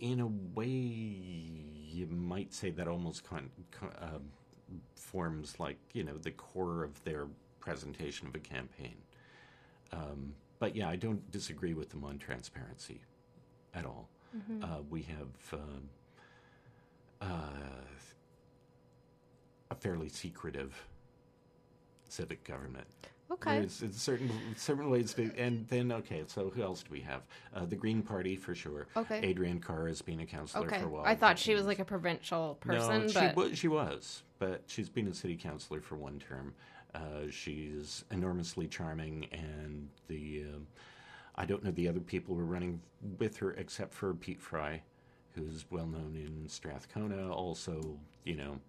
[0.00, 0.26] in a
[0.58, 1.61] way,
[1.92, 4.18] you might say that almost con- con- uh,
[4.96, 7.26] forms like you know the core of their
[7.60, 8.96] presentation of a campaign.
[9.92, 13.00] Um, but yeah, I don't disagree with them on transparency
[13.74, 14.08] at all.
[14.62, 15.60] Uh, we have.
[15.60, 15.88] Um,
[17.20, 17.26] uh,
[19.70, 20.74] a fairly secretive
[22.08, 22.86] civic government.
[23.32, 23.60] Okay.
[23.60, 26.24] There's, it's certain certain ways to, and then okay.
[26.26, 27.22] So who else do we have?
[27.54, 28.86] Uh, the Green Party for sure.
[28.96, 29.20] Okay.
[29.22, 30.80] Adriane Carr has been a councillor Okay.
[30.80, 31.04] for a while.
[31.04, 33.58] I thought she was like a provincial person, no, she but was.
[33.58, 36.54] She was, but she's been a city councillor for one term.
[36.94, 40.66] Uh, she's enormously charming, and the um
[41.36, 42.80] I don't know the other people who are running
[43.18, 44.82] with her except for Pete Fry,
[45.34, 47.30] who's well known in Strathcona.
[47.32, 48.60] Also, you know,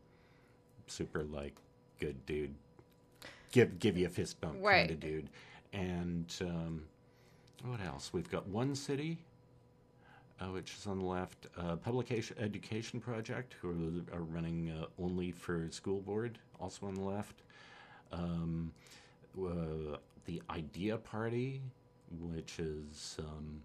[0.87, 1.55] super like
[1.99, 2.55] good dude.
[3.53, 4.91] Give give you a fist bump kind Right.
[4.91, 5.29] of dude.
[5.73, 6.83] And um,
[7.63, 8.11] what else?
[8.11, 9.19] We've got one city.
[10.41, 11.47] uh, which is on the left.
[11.55, 17.01] Uh, Publication Education Project, who are running uh, only for school board, also on the
[17.03, 17.43] left.
[18.11, 18.73] Um,
[19.39, 21.61] uh, the Idea Party,
[22.19, 23.61] which is um,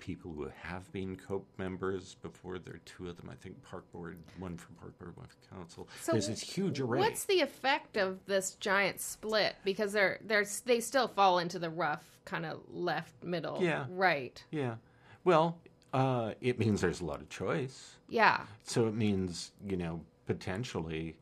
[0.00, 2.58] people who have been COPE members before.
[2.58, 5.54] There are two of them, I think, Park Board, one for Park Board, one for
[5.54, 5.88] Council.
[6.00, 6.98] So There's this huge array.
[6.98, 9.54] What's the effect of this giant split?
[9.64, 13.58] Because they're they're they still fall into the rough kind of left middle.
[13.60, 13.86] Yeah.
[13.90, 14.42] Right.
[14.50, 14.76] yeah.
[15.24, 15.58] Well,
[15.92, 17.96] uh, it means there's a lot of choice.
[18.08, 18.40] Yeah.
[18.64, 21.16] So it means, you know, potentially,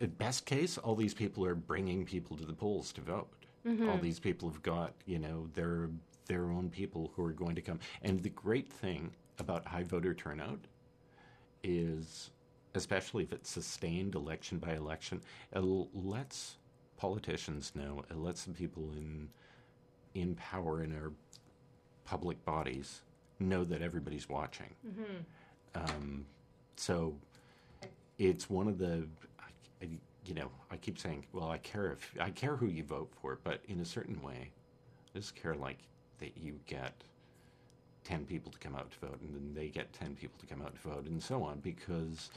[0.00, 3.28] at best case, all these people are bringing people to the polls to vote.
[3.88, 5.88] All these people have got, you know, their
[6.26, 7.78] their own people who are going to come.
[8.02, 10.60] And the great thing about high voter turnout
[11.62, 12.30] is,
[12.74, 15.20] especially if it's sustained election by election,
[15.54, 15.60] it
[15.94, 16.56] lets
[16.96, 19.28] politicians know, it lets the people in
[20.14, 21.10] in power in our
[22.04, 23.02] public bodies
[23.40, 24.72] know that everybody's watching.
[25.74, 26.24] Um,
[26.76, 27.16] so
[28.18, 29.08] it's one of the,
[29.40, 29.44] I,
[29.84, 29.88] I-
[30.24, 33.38] you know, I keep saying, well, I care if I care who you vote for,
[33.42, 34.50] but in a certain way,
[35.14, 35.78] I just care like
[36.18, 36.92] that you get
[38.04, 40.62] ten people to come out to vote, and then they get ten people to come
[40.62, 42.30] out to vote, and so on, because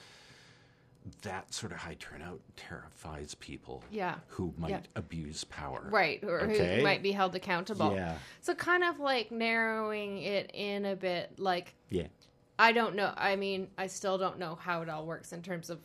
[1.21, 4.15] that sort of high turnout terrifies people Yeah.
[4.27, 4.81] who might Yeah.
[4.95, 5.87] abuse power.
[5.89, 6.21] Right.
[6.23, 6.77] Or Okay.
[6.77, 7.93] who might be held accountable.
[7.93, 8.17] Yeah.
[8.41, 11.39] So kind of like narrowing it in a bit.
[11.39, 12.07] Like Yeah.
[12.59, 13.13] I don't know.
[13.15, 15.79] I mean, I still don't know how it all works in terms of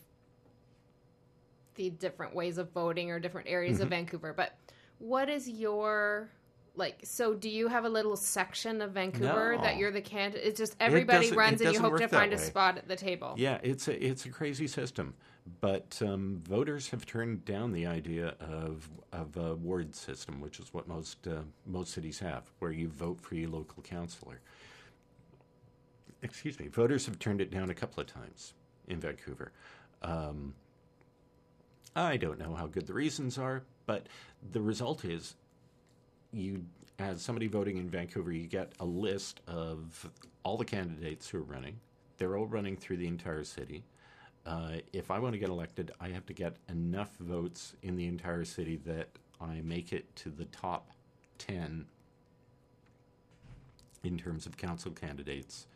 [1.77, 3.83] the different ways of voting or different areas Mm-hmm.
[3.85, 4.33] of Vancouver.
[4.33, 4.59] But
[4.99, 6.31] what is your
[6.75, 7.01] like?
[7.05, 10.47] So, do you have a little section of Vancouver that you're the candidate?
[10.47, 12.43] It's just everybody doesn't- runs, and you hope to find a way.
[12.43, 13.35] spot at the table.
[13.37, 15.15] Yeah, it's a it's a crazy system,
[15.61, 20.73] but um, voters have turned down the idea of of a ward system, which is
[20.73, 24.41] what most uh, most cities have, where you vote for your local councillor.
[26.23, 28.55] Excuse me, voters have turned it down a couple of times
[28.87, 29.51] in Vancouver.
[30.03, 30.55] Um,
[31.95, 34.07] I don't know how good the reasons are, but
[34.53, 35.35] the result is
[36.33, 36.65] you
[36.99, 40.09] as somebody voting in Vancouver, you get a list of
[40.45, 41.79] all the candidates who are running.
[42.19, 43.83] They're all running through the entire city.
[44.47, 48.07] Uh, if I want to get elected, I have to get enough votes in the
[48.07, 49.09] entire city that
[49.41, 50.91] I make it to the top
[51.39, 51.87] 10
[54.05, 55.67] in terms of council candidates,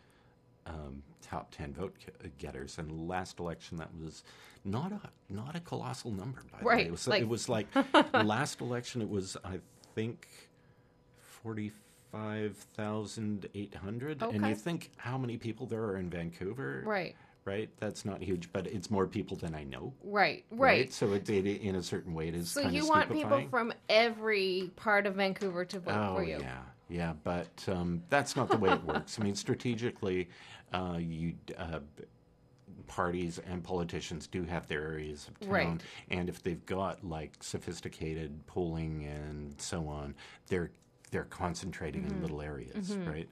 [0.66, 1.94] um, top 10 vote
[2.38, 2.78] getters.
[2.78, 4.24] And last election, that was
[4.64, 5.00] not a
[5.32, 6.74] not a colossal number, by the way.
[6.74, 7.66] Right, It was like- it was like
[8.14, 9.60] last election, it was, I
[9.96, 10.28] think,
[11.42, 14.22] 45,800.
[14.22, 16.84] And you think how many people there are in Vancouver?
[16.86, 17.16] Right.
[17.44, 17.68] Right?
[17.78, 19.94] That's not huge, but it's more people than I know.
[20.04, 20.44] Right.
[20.50, 20.92] Right.
[20.92, 24.70] So it, it, in a certain way, it is So you want people from every
[24.76, 26.38] part of Vancouver to vote Oh for you.
[26.40, 29.18] yeah, yeah, but um, that's not the way it works.
[29.20, 30.28] I mean, strategically,
[30.72, 31.78] uh, you uh,
[32.86, 35.80] parties and politicians do have their areas of town, Right.
[36.10, 40.14] and if they've got like sophisticated polling and so on,
[40.48, 40.70] they're
[41.10, 42.14] they're concentrating Mm-hmm.
[42.16, 43.28] in little areas, right?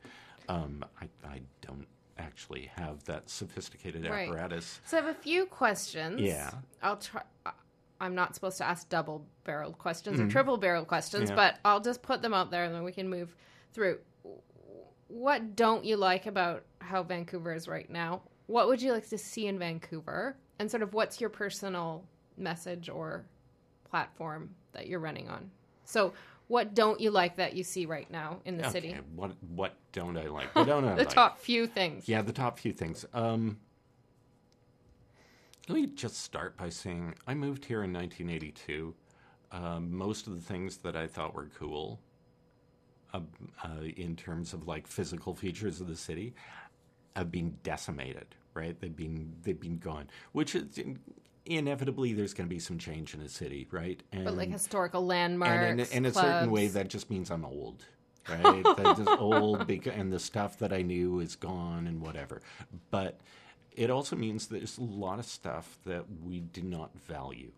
[0.48, 1.86] Um, I I don't
[2.18, 4.28] actually have that sophisticated Right.
[4.28, 4.80] apparatus.
[4.84, 6.20] So I have a few questions.
[6.20, 6.50] Yeah.
[6.82, 7.22] I'll try.
[8.00, 11.38] I'm not supposed to ask double barreled questions or triple barreled questions, Mm-hmm.
[11.38, 11.52] Yeah.
[11.52, 13.34] but I'll just put them out there and then we can move
[13.72, 13.98] through.
[15.08, 18.22] What don't you like about how Vancouver is right now?
[18.46, 20.36] What would you like to see in Vancouver?
[20.58, 22.04] And sort of what's your personal
[22.36, 23.24] message or
[23.88, 25.50] platform that you're running on?
[25.84, 26.12] So,
[26.48, 28.94] what don't you like that you see right now in the city?
[29.16, 30.54] What what don't I like?
[30.54, 31.08] What don't I The like?
[31.08, 32.08] top few things.
[32.08, 33.06] Yeah, the top few things.
[33.14, 33.58] Um,
[35.68, 38.94] let me just start by saying I moved here in 1982.
[39.52, 42.00] Um, most of the things that I thought were cool,
[43.14, 43.20] uh,
[43.62, 46.34] uh, in terms of like physical features of the city,
[47.16, 48.26] have been decimated.
[48.54, 48.80] Right?
[48.80, 50.08] They've been they've been gone.
[50.32, 50.78] Which is
[51.46, 54.02] inevitably there's going to be some change in a city, right?
[54.12, 55.64] And But like historical landmarks.
[55.64, 57.84] and in, in a certain way, that just means I'm old,
[58.28, 58.64] right?
[58.76, 62.40] That's just old, because, and the stuff that I knew is gone and whatever.
[62.90, 63.20] But
[63.72, 67.52] it also means there's a lot of stuff that we do not value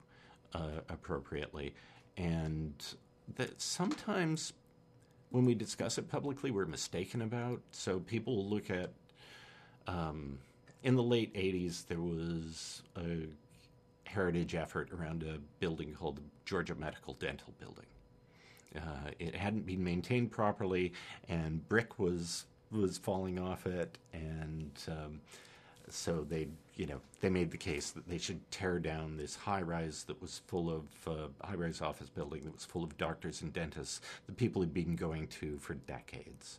[0.54, 1.74] uh, appropriately,
[2.16, 2.72] and
[3.36, 4.52] that sometimes
[5.30, 7.60] when we discuss it publicly, we're mistaken about.
[7.70, 8.90] So people look at.
[9.86, 10.38] Um,
[10.82, 13.26] in the late 80s, there was a
[14.08, 17.86] heritage effort around a building called the Georgia Medical Dental Building.
[18.74, 20.92] Uh, it hadn't been maintained properly,
[21.28, 25.20] and brick was was falling off it, and um,
[25.88, 29.62] so they, you know, they made the case that they should tear down this high
[29.62, 33.42] rise that was full of uh, high rise office building that was full of doctors
[33.42, 36.58] and dentists, the people had been going to for decades,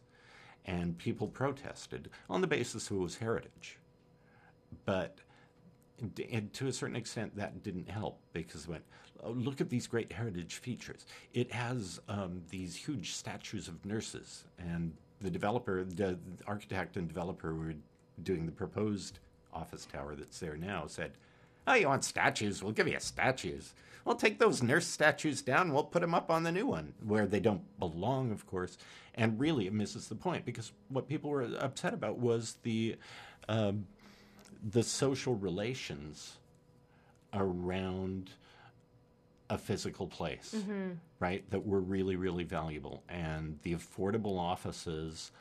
[0.68, 3.80] and people protested on the basis of it was heritage.
[4.86, 5.20] But
[6.32, 8.84] and to a certain extent, that didn't help because went,
[9.24, 11.06] oh, look at these great heritage features.
[11.34, 17.50] It has um, these huge statues of nurses, and the developer, the architect and developer
[17.50, 17.74] who were
[18.22, 19.20] doing the proposed
[19.54, 21.14] office tower that's there now said,
[21.68, 22.64] Oh, you want statues?
[22.64, 23.74] We'll give you statues.
[24.06, 25.74] We'll take those nurse statues down.
[25.74, 28.78] We'll put them up on the new one, where they don't belong, of course.
[29.16, 32.96] And really, it misses the point because what people were upset about was the
[33.50, 33.86] um,
[34.64, 36.38] the social relations
[37.34, 38.30] around
[39.50, 40.56] a physical place,
[41.20, 41.50] right?
[41.52, 45.32] That were really, really valuable, and the affordable offices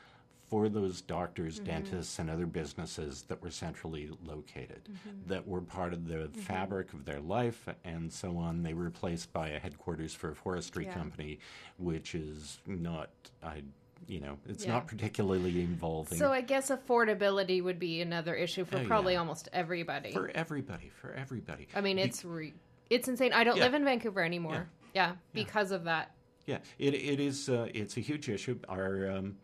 [0.48, 4.88] for those doctors, dentists, and other businesses that were centrally located,
[5.26, 8.62] that were part of the fabric of their life, and so on.
[8.62, 10.94] They were replaced by a headquarters for a forestry Yeah.
[10.94, 11.40] company,
[11.78, 13.10] which is not,
[13.42, 13.62] I,
[14.06, 14.74] you know, it's Yeah.
[14.74, 16.16] not particularly involving.
[16.18, 19.20] So I guess affordability would be another issue for Oh, probably yeah.
[19.20, 20.12] almost everybody.
[20.12, 21.66] for everybody, for everybody.
[21.74, 22.54] I mean, it's re-
[22.88, 23.32] it's insane.
[23.32, 23.64] I don't Yeah.
[23.64, 24.68] live in Vancouver anymore.
[24.94, 26.12] Yeah, because of that.
[26.46, 27.48] Yeah, it it is.
[27.48, 28.60] Uh, it's a huge issue.
[28.68, 29.38] Our um,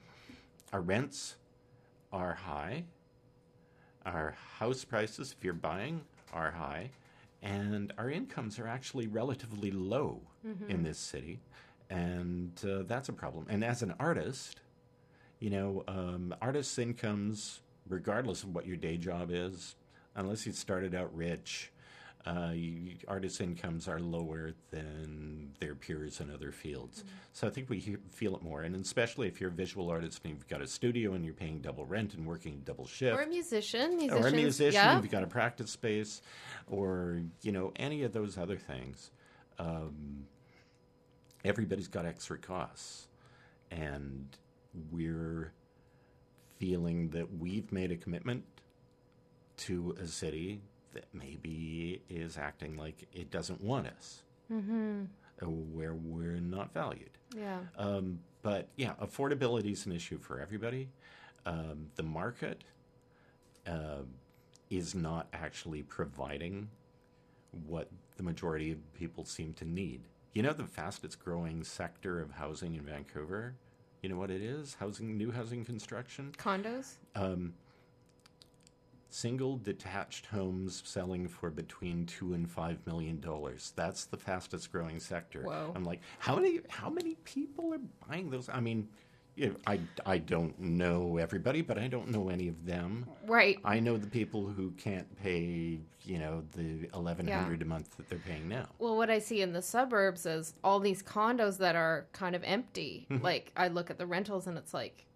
[0.73, 1.37] our rents
[2.12, 2.85] are high.
[4.05, 6.03] Our house prices, if you're buying,
[6.33, 6.91] are high,
[7.43, 10.20] and our incomes are actually relatively low
[10.68, 11.41] in this city,
[11.91, 13.47] and uh, that's a problem.
[13.49, 14.61] And as an artist,
[15.39, 19.77] you know, um, artists' incomes, regardless of what your day job is,
[20.16, 21.70] unless you started out rich,
[22.25, 22.53] uh,
[23.09, 27.03] artists' incomes are lower than their peers in other fields.
[27.33, 30.20] So I think we he- feel it more, and especially if you're a visual artist
[30.25, 33.23] and you've got a studio and you're paying double rent and working double shift, Or
[33.23, 34.09] a musician.
[34.11, 34.97] or a musician, Yeah.
[34.99, 36.23] if you've got a practice space,
[36.68, 39.11] or you know any of those other things.
[39.59, 40.27] Um,
[41.45, 43.09] everybody's got extra costs,
[43.70, 44.29] and
[44.93, 45.53] we're
[46.59, 48.45] feeling that we've made a commitment
[49.57, 50.62] to a city
[50.93, 54.22] that maybe is acting like it doesn't want us,
[54.53, 55.05] mm-hmm.
[55.40, 57.11] where we're not valued.
[57.36, 57.59] Yeah.
[57.76, 60.88] Um, but yeah, affordability is an issue for everybody.
[61.47, 62.62] Um, the market
[63.66, 64.03] uh,
[64.70, 66.68] is not actually providing
[67.66, 70.03] what the majority of people seem to need.
[70.32, 73.55] You know, the fastest growing sector of housing in Vancouver.
[74.01, 74.74] You know what it is?
[74.80, 76.32] Housing, new housing construction.
[76.36, 76.95] Condos.
[77.14, 77.55] Um,
[79.12, 83.72] single detached homes selling for between two and five million dollars.
[83.76, 85.42] That's the fastest growing sector.
[85.42, 85.72] Whoa.
[85.74, 88.48] I'm like, how many how many people are buying those?
[88.48, 88.88] I mean,
[89.34, 93.06] you know, I I don't know everybody, but I don't know any of them.
[93.26, 93.58] Right.
[93.64, 98.08] I know the people who can't pay, you know, the eleven hundred a month that
[98.08, 98.66] they're paying now.
[98.78, 102.42] Well, what I see in the suburbs is all these condos that are kind of
[102.44, 103.06] empty.
[103.10, 103.24] Mm-hmm.
[103.24, 105.06] Like I look at the rentals and it's like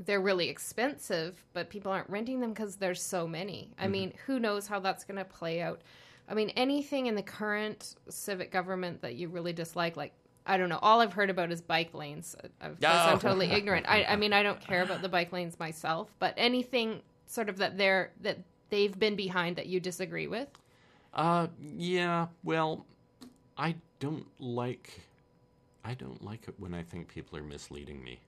[0.00, 3.70] they're really expensive, but people aren't renting them because there's so many.
[3.72, 3.84] Mm-hmm.
[3.84, 5.80] I mean, who knows how that's going to play out?
[6.28, 10.12] I mean, anything in the current civic government that you really dislike, like
[10.48, 10.78] I don't know.
[10.80, 12.36] All I've heard about is bike lanes.
[12.60, 13.18] Of course, I'm Oh.
[13.18, 13.86] totally ignorant.
[13.88, 17.56] I, I mean, I don't care about the bike lanes myself, but anything sort of
[17.58, 18.38] that they're that
[18.70, 20.48] they've been behind that you disagree with.
[21.14, 22.26] Uh, yeah.
[22.44, 22.86] Well,
[23.56, 25.00] I don't like.
[25.86, 28.20] I don't like it when I think people are misleading me,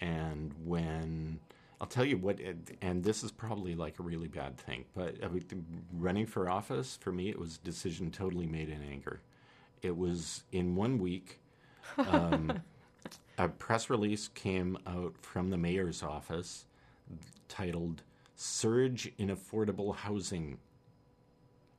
[0.00, 1.40] and when
[1.80, 2.38] I'll tell you what.
[2.80, 5.16] And this is probably like a really bad thing, but
[5.92, 9.20] running for office for me, it was a decision totally made in anger.
[9.82, 11.40] It was in one week.
[11.96, 12.62] Um,
[13.38, 16.66] a press release came out from the mayor's office
[17.48, 18.02] titled
[18.36, 20.58] "Surge in Affordable Housing."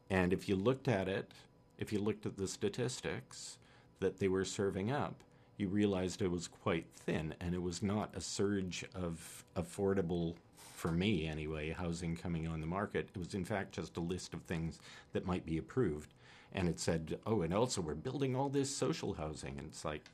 [0.09, 1.31] And if you looked at it,
[1.77, 3.58] if you looked at the statistics
[3.99, 5.23] that they were serving up,
[5.57, 10.35] you realized it was quite thin and it was not a surge of affordable,
[10.75, 13.09] for me anyway, housing coming on the market.
[13.13, 14.79] It was, in fact, just a list of things
[15.11, 16.13] that might be approved.
[16.53, 19.59] And it said, oh, and also we're building all this social housing.
[19.59, 20.05] And it's like,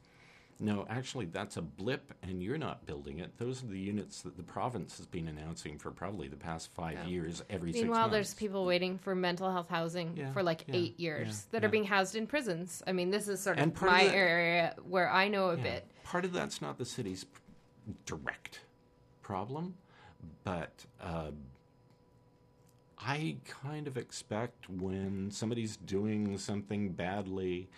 [0.60, 3.38] no, actually, that's a blip, and you're not building it.
[3.38, 7.06] Those are the units that the province has been announcing for probably the past five
[7.08, 8.14] years, every six Meanwhile, months.
[8.14, 11.62] there's people waiting for mental health housing Yeah, for like yeah, eight years yeah, that
[11.62, 11.68] yeah.
[11.68, 12.82] are being housed in prisons.
[12.88, 15.49] I mean, this is sort And of part of my that- area where I know
[15.49, 15.64] a Yeah.
[15.64, 15.88] bit.
[16.03, 17.26] Part of that's not the city's
[18.06, 18.62] direct
[19.22, 19.76] problem,
[20.45, 21.32] but uh,
[22.97, 27.70] I kind of expect when somebody's doing something badly.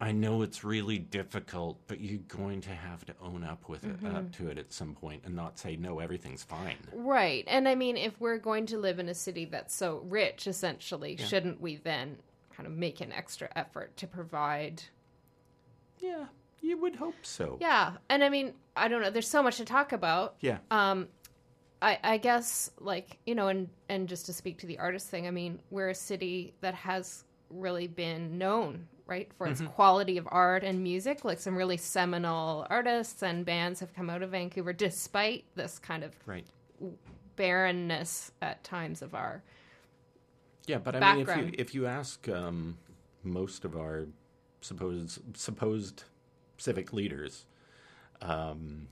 [0.00, 3.96] I know it's really difficult, but you're going to have to own up with it,
[4.06, 6.76] up to it at some point, and not say no, everything's fine.
[6.92, 7.44] Right.
[7.48, 11.16] And I mean, if we're going to live in a city that's so rich, essentially,
[11.16, 12.16] shouldn't we then
[12.56, 14.82] kind of make an extra effort to provide?
[15.98, 16.26] Yeah,
[16.60, 17.58] You would hope so.
[17.60, 19.10] Yeah, and I mean, I don't know.
[19.10, 20.36] There's so much to talk about.
[20.40, 20.58] Yeah.
[20.70, 21.08] Um,
[21.82, 25.26] I, I guess like you know, and and just to speak to the artist thing,
[25.26, 30.28] I mean, we're a city that has really been known right for its quality of
[30.30, 31.24] art and music.
[31.24, 36.04] Like some really seminal artists and bands have come out of Vancouver, despite this kind
[36.04, 36.46] of right.
[37.34, 39.42] barrenness at times of our.
[40.66, 42.76] Yeah, but I mean, if you if you ask um,
[43.24, 44.06] most of our
[44.60, 46.04] supposed supposed
[46.58, 47.46] civic leaders,
[48.20, 48.88] um,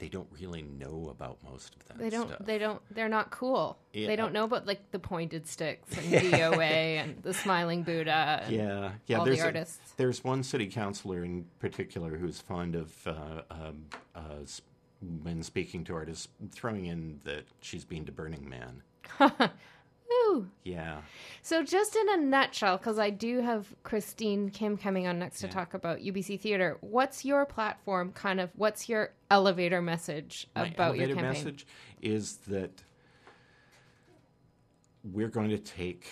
[0.00, 1.98] they don't really know about most of that.
[1.98, 2.26] They don't.
[2.28, 2.44] Stuff.
[2.46, 2.82] They don't.
[2.90, 3.78] They're not cool.
[3.92, 4.08] Yeah.
[4.08, 6.60] They don't know about like the pointed sticks and DOA
[7.02, 8.40] and the smiling Buddha.
[8.44, 9.18] And Yeah, yeah.
[9.18, 9.40] all the there's
[9.70, 13.84] a- there's one city councilor in particular who's fond of, uh, um,
[14.16, 14.20] uh,
[15.22, 18.82] when speaking to artists, throwing in that she's been to Burning Man.
[20.12, 20.48] Ooh.
[20.64, 21.02] Yeah,
[21.42, 25.46] So, just in a nutshell, because I do have Christine Kim coming on next to
[25.46, 25.52] Yeah.
[25.52, 26.78] talk about UBC Theater.
[26.80, 28.12] What's your platform?
[28.12, 31.32] Kind of, what's your elevator message my about your elevator campaign?
[31.32, 31.66] message
[32.02, 32.82] is that
[35.04, 36.06] we're going to take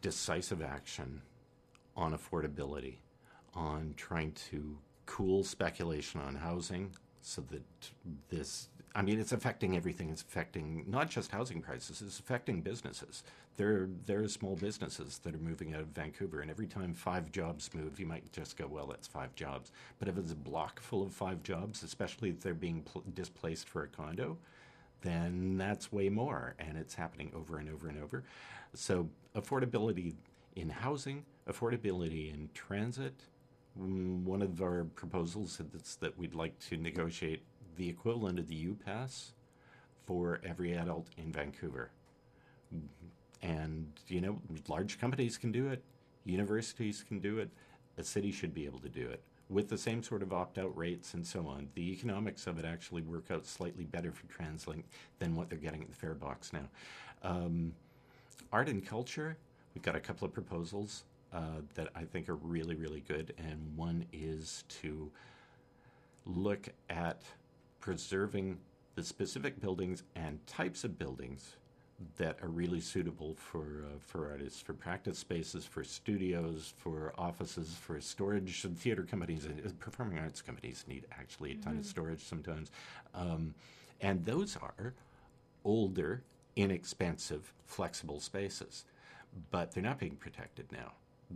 [0.00, 1.22] decisive action
[1.96, 2.96] on affordability,
[3.54, 7.62] on trying to cool speculation on housing so that
[8.28, 10.10] this I mean it's affecting everything.
[10.10, 13.24] It's affecting not just housing prices, it's affecting businesses.
[13.56, 17.32] There there are small businesses that are moving out of Vancouver and every time five
[17.32, 19.72] jobs move, you might just go, well, that's five jobs.
[19.98, 23.68] But if it's a block full of five jobs, especially if they're being pl- displaced
[23.68, 24.38] for a condo,
[25.02, 26.54] then that's way more.
[26.58, 28.24] And it's happening over and over and over.
[28.74, 30.14] So, affordability
[30.56, 33.14] in housing, affordability in transit.
[33.80, 37.42] Mm, One of our proposals is that we'd like to negotiate
[37.76, 39.32] the equivalent of the U Pass
[40.06, 41.90] for every adult in Vancouver.
[43.42, 45.82] And, you know, large companies can do it,
[46.24, 47.50] universities can do it,
[47.98, 50.76] a city should be able to do it with the same sort of opt out
[50.76, 51.68] rates and so on.
[51.74, 54.84] The economics of it actually work out slightly better for TransLink
[55.18, 56.68] than what they're getting at the fare box now.
[57.22, 57.72] Um,
[58.52, 59.36] art and culture,
[59.74, 63.34] we've got a couple of proposals uh, that I think are really, really good.
[63.38, 65.10] And one is to
[66.26, 67.22] look at
[67.84, 68.56] preserving
[68.94, 71.56] the specific buildings and types of buildings
[72.16, 77.76] that are really suitable for uh, for artists, for practice spaces, for studios, for offices,
[77.78, 78.64] for storage.
[78.64, 82.70] And theater companies and uh, performing arts companies need actually a ton of storage sometimes,
[83.14, 83.54] um,
[84.00, 84.94] and those are
[85.62, 86.22] older,
[86.56, 88.86] inexpensive, flexible spaces,
[89.50, 90.92] but they're not being protected now.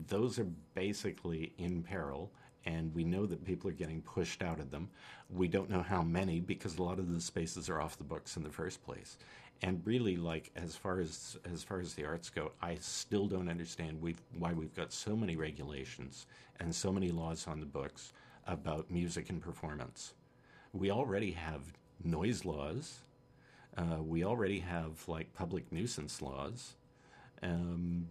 [0.06, 2.30] Those are basically in peril,
[2.64, 4.88] and we know that people are getting pushed out of them.
[5.30, 8.36] We don't know how many because a lot of the spaces are off the books
[8.36, 9.16] in the first place.
[9.62, 13.48] And really, like as far as as far as the arts go, I still don't
[13.48, 16.26] understand we've, why we've got so many regulations
[16.60, 18.12] and so many laws on the books
[18.46, 20.14] about music and performance.
[20.72, 21.62] We already have
[22.04, 23.00] noise laws.
[23.76, 26.74] Uh, we already have like public nuisance laws.
[27.42, 28.08] Um,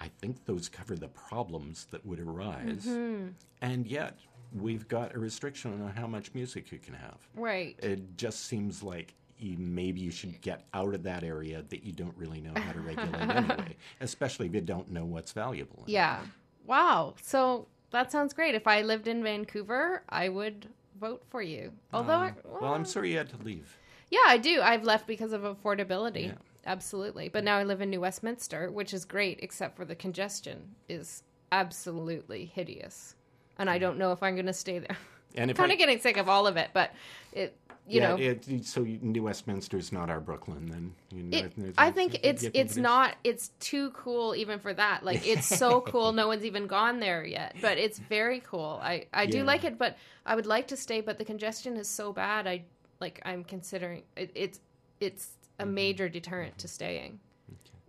[0.00, 2.86] I think those cover the problems that would arise.
[2.86, 3.28] Mm-hmm.
[3.60, 4.18] And yet,
[4.52, 7.18] we've got a restriction on how much music you can have.
[7.34, 7.76] Right.
[7.82, 11.92] It just seems like you, maybe you should get out of that area that you
[11.92, 15.82] don't really know how to regulate anyway, especially if you don't know what's valuable.
[15.86, 15.92] it.
[15.92, 16.20] Yeah.
[16.66, 17.14] Wow.
[17.22, 18.54] So that sounds great.
[18.54, 20.68] If I lived in Vancouver, I would
[21.00, 21.72] vote for you.
[21.92, 23.76] Although, uh, I, Well, I'm sorry you had to leave.
[24.10, 24.60] yeah, I do.
[24.62, 26.26] I've left because of affordability.
[26.26, 26.32] Yeah.
[26.66, 27.28] Absolutely.
[27.28, 31.22] But now I live in New Westminster, which is great, except for the congestion is
[31.50, 33.14] absolutely hideous.
[33.58, 34.96] And I don't know if I'm going to stay there.
[35.34, 36.90] And if kind I- of getting sick of all of it, but
[37.32, 37.56] it,
[37.88, 40.94] you yeah, know, it, so New Westminster is not our Brooklyn, then.
[41.10, 41.38] You know,
[41.68, 45.02] It, I think it's it's not it's too cool even for that.
[45.04, 47.56] Like it's so cool, no one's even gone there yet.
[47.62, 48.78] But it's very cool.
[48.82, 49.44] I I do Yeah.
[49.44, 49.96] like it, but
[50.26, 51.00] I would like to stay.
[51.00, 52.46] But the congestion is so bad.
[52.46, 52.64] I
[53.00, 54.60] like I'm considering it, it's
[55.02, 55.28] it's
[55.58, 55.74] a Mm-hmm.
[55.74, 57.20] major deterrent to staying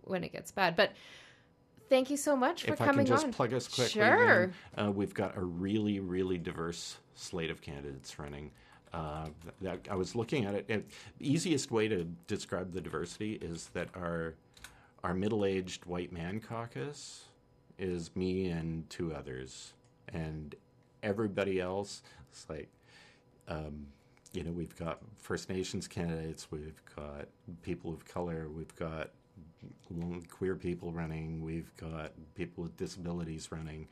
[0.02, 0.76] when it gets bad.
[0.76, 0.92] But
[1.88, 3.32] thank you so much for if I coming can just on.
[3.32, 4.52] plug us quickly, Sure.
[4.76, 8.50] then, uh, we've got a really, really diverse slate of candidates running.
[8.92, 9.28] Uh,
[9.62, 10.66] that, I was looking at it.
[10.68, 10.86] it.
[11.20, 14.34] Easiest way to describe the diversity is that our
[15.02, 17.24] our middle-aged white man caucus
[17.78, 19.72] is me and two others,
[20.12, 20.54] and
[21.02, 22.02] everybody else
[22.32, 22.68] is like.
[23.48, 23.86] Um,
[24.34, 27.26] you know, we've got First Nations candidates, we've got
[27.62, 29.10] people of color, we've got
[30.28, 33.88] queer people running, we've got people with disabilities running.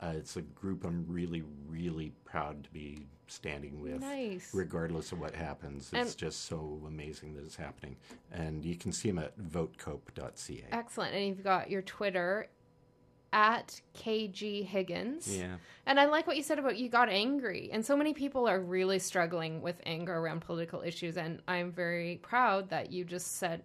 [0.00, 4.50] Uh, it's a group I'm really, really proud to be standing with, Nice.
[4.54, 5.90] regardless of what happens.
[5.92, 7.96] It's just so amazing that it's happening.
[8.30, 10.64] And you can see them at votecope.ca.
[10.70, 11.14] Excellent.
[11.14, 12.48] And you've got your Twitter
[13.32, 15.36] at KG Higgins.
[15.36, 15.56] Yeah.
[15.86, 17.70] And I like what you said about you got angry.
[17.72, 21.16] And so many people are really struggling with anger around political issues.
[21.16, 23.62] And I'm very proud that you just said,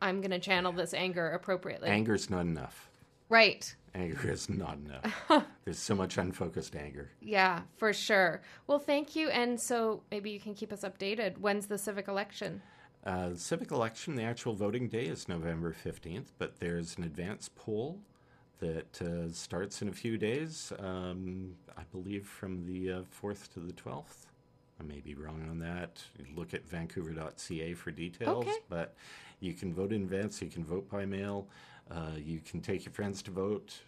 [0.00, 1.88] I'm going to channel this anger appropriately.
[1.88, 2.88] Anger's not enough.
[3.28, 3.74] right.
[3.94, 5.44] Anger is not enough.
[5.64, 7.10] There's so much unfocused anger.
[7.20, 8.42] Yeah, for sure.
[8.66, 9.28] Well, thank you.
[9.30, 11.38] And so maybe you can keep us updated.
[11.38, 12.60] When's the civic election?
[13.04, 17.98] Uh, civic election, the actual voting day is November 15th, but there's an advance poll
[18.60, 23.60] that uh, starts in a few days, um, I believe from the uh, 4th to
[23.60, 24.26] the 12th.
[24.80, 26.02] I may be wrong on that.
[26.36, 28.56] Look at vancouver.ca for details, Okay.
[28.68, 28.94] but
[29.40, 31.46] you can vote in advance, you can vote by mail,
[31.90, 33.80] uh, you can take your friends to vote.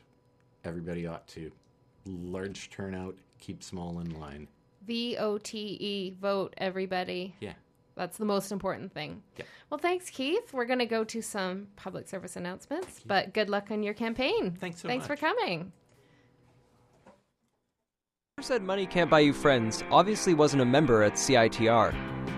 [0.65, 1.51] Everybody ought to.
[2.07, 4.49] Large turnout, keep small in line.
[4.87, 7.35] V O T E, vote, everybody.
[7.41, 7.53] Yeah.
[8.01, 9.23] That's the most important thing.
[9.37, 9.45] Yeah.
[9.69, 10.55] Well, thanks, Keith.
[10.55, 14.53] We're going to go to some public service announcements, but good luck on your campaign.
[14.59, 15.71] Thanks so Thanks for coming.
[18.39, 21.93] Whoever said money can't buy you friends obviously wasn't a member at CITR.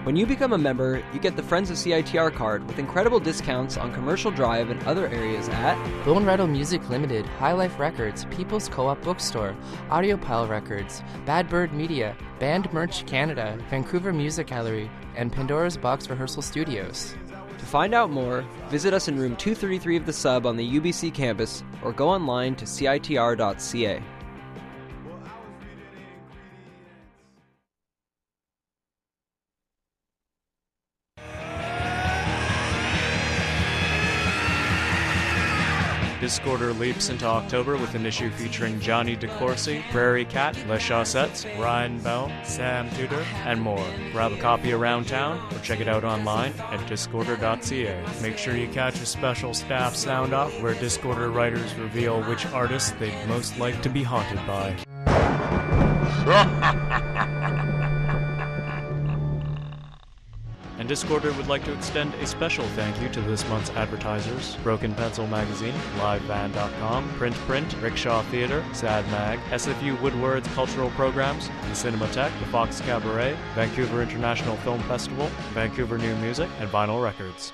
[0.05, 3.77] When you become a member, you get the Friends of CITR card with incredible discounts
[3.77, 8.69] on Commercial Drive and other areas at Bone Rattle Music Limited, High Life Records, People's
[8.69, 9.55] Co-op Bookstore,
[9.91, 16.43] Audiopile Records, Bad Bird Media, Band Merch Canada, Vancouver Music Gallery, and Pandora's Box Rehearsal
[16.43, 17.15] Studios.
[17.59, 21.15] To find out more, visit us in room 233 of the sub on the UBC
[21.15, 24.03] campus or go online to citr.ca.
[36.23, 41.99] Discorder leaps into October with an issue featuring Johnny DeCourcy, Prairie Cat, Les Chaussettes, Ryan
[41.99, 43.85] Bell, Sam Tudor, and more.
[44.13, 48.23] Grab a copy around town or check it out online at discorder.ca.
[48.23, 52.93] Make sure you catch a special staff sound off where Discorder writers reveal which artists
[53.01, 54.77] they'd most like to be haunted by.
[60.83, 64.93] And Discorder would like to extend a special thank you to this month's advertisers Broken
[64.97, 72.37] Pencil Magazine, LiveBand.com, Print Print, Rickshaw Theater, Sad Mag, SFU Woodward's Cultural Programs, the Cinematheque,
[72.41, 77.53] the Fox Cabaret, Vancouver International Film Festival, Vancouver New Music, and Vinyl Records.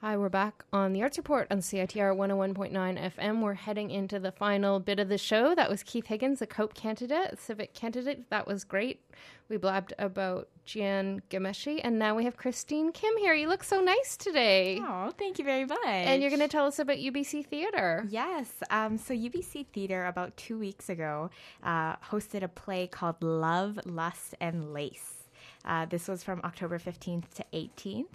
[0.00, 2.70] Hi, we're back on the Arts Report on CITR 101.9
[3.16, 3.42] FM.
[3.42, 5.56] We're heading into the final bit of the show.
[5.56, 8.30] That was Keith Higgins, a COPE candidate, civic candidate.
[8.30, 9.00] That was great.
[9.48, 13.32] We blabbed about Jian Ghomeshi, and now we have Christine Kim here.
[13.32, 14.78] You look so nice today.
[14.82, 15.78] Oh, thank you very much.
[15.86, 18.04] And you're going to tell us about UBC Theatre.
[18.10, 18.50] Yes.
[18.68, 21.30] Um, so UBC Theater about two weeks ago
[21.62, 25.24] uh, hosted a play called Love, Lust, and Lace.
[25.64, 28.06] Uh, this was from October 15th to 18th.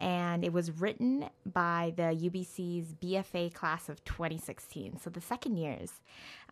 [0.00, 6.00] And it was written by the UBC's BFA class of 2016, so the second years.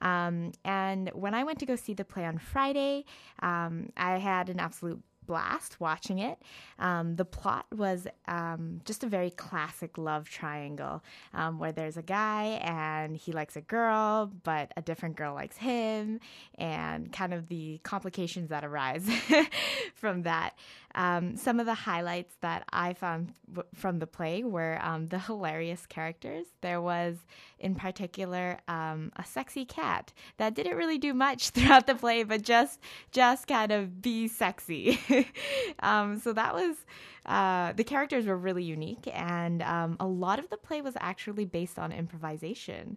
[0.00, 3.04] Um, and when I went to go see the play on Friday,
[3.40, 6.42] um, I had an absolute blast watching it.
[6.80, 12.02] Um, the plot was um, just a very classic love triangle um, where there's a
[12.02, 16.18] guy and he likes a girl, but a different girl likes him,
[16.56, 19.08] and kind of the complications that arise
[19.94, 20.54] from that.
[20.94, 25.18] Um, some of the highlights that I found w- from the play were um, the
[25.18, 26.46] hilarious characters.
[26.60, 27.16] There was,
[27.58, 32.42] in particular, um, a sexy cat that didn't really do much throughout the play, but
[32.42, 32.80] just
[33.12, 34.98] just kind of be sexy.
[35.80, 36.76] um, so that was
[37.26, 41.44] uh, the characters were really unique, and um, a lot of the play was actually
[41.44, 42.96] based on improvisation.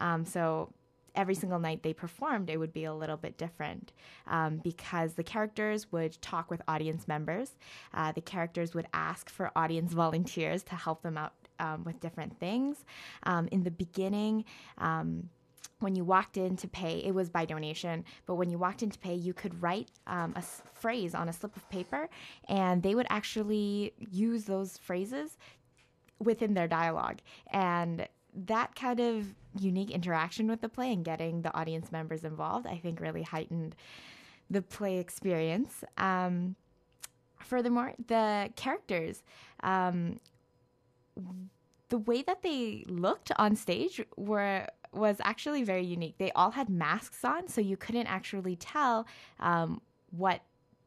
[0.00, 0.72] Um, so
[1.14, 3.92] every single night they performed, it would be a little bit different
[4.26, 7.52] um, because the characters would talk with audience members.
[7.92, 12.38] Uh, the characters would ask for audience volunteers to help them out um, with different
[12.38, 12.84] things.
[13.24, 14.44] Um, in the beginning,
[14.78, 15.28] um,
[15.80, 18.90] when you walked in to pay, it was by donation, but when you walked in
[18.90, 22.08] to pay, you could write um, a s- phrase on a slip of paper,
[22.48, 25.36] and they would actually use those phrases
[26.18, 27.18] within their dialogue.
[27.52, 32.66] And that kind of unique interaction with the play and getting the audience members involved,
[32.66, 33.76] I think really heightened
[34.50, 35.84] the play experience.
[35.96, 36.56] Um,
[37.40, 39.22] furthermore, the characters,
[39.62, 40.20] um,
[41.88, 46.18] the way that they looked on stage were was actually very unique.
[46.18, 49.06] They all had masks on, so you couldn't actually tell
[49.40, 49.80] um,
[50.10, 50.42] what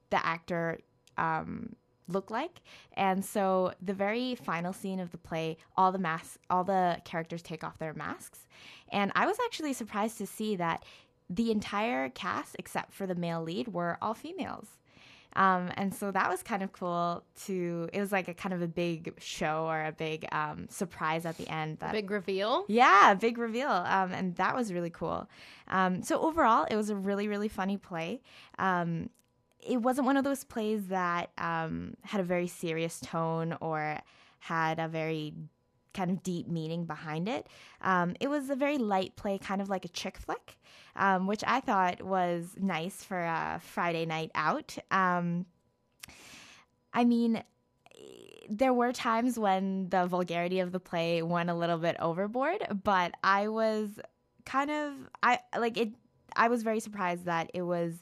[0.10, 0.80] the actor
[1.18, 1.76] um,
[2.08, 2.62] looked like.
[2.94, 7.42] And so the very final scene of the play, all the masks, all the characters
[7.42, 8.46] take off their masks,
[8.92, 10.84] and I was actually surprised to see that
[11.30, 14.68] the entire cast, except for the male lead, were all females.
[15.36, 18.62] Um, and so that was kind of cool to, it was like a kind of
[18.64, 21.78] a big show or a big um, surprise at the end.
[21.80, 22.66] That, Big reveal.
[22.68, 23.70] yeah, big reveal.
[23.70, 25.30] Um, and that was really cool.
[25.68, 28.22] Um, so overall, it was a really, really funny play.
[29.66, 34.00] It wasn't one of those plays that um, had a very serious tone or
[34.40, 35.34] had a very
[35.94, 37.48] kind of deep meaning behind it.
[37.82, 40.58] Um, it was a very light play, kind of like a chick flick,
[40.96, 44.78] um, which I thought was nice for a Friday night out.
[44.92, 45.48] Um,
[46.94, 47.44] I mean,
[48.50, 53.14] there were times when the vulgarity of the play went a little bit overboard, but
[53.24, 53.90] I was
[54.46, 55.90] kind of I like it
[56.36, 58.02] I was very surprised that it was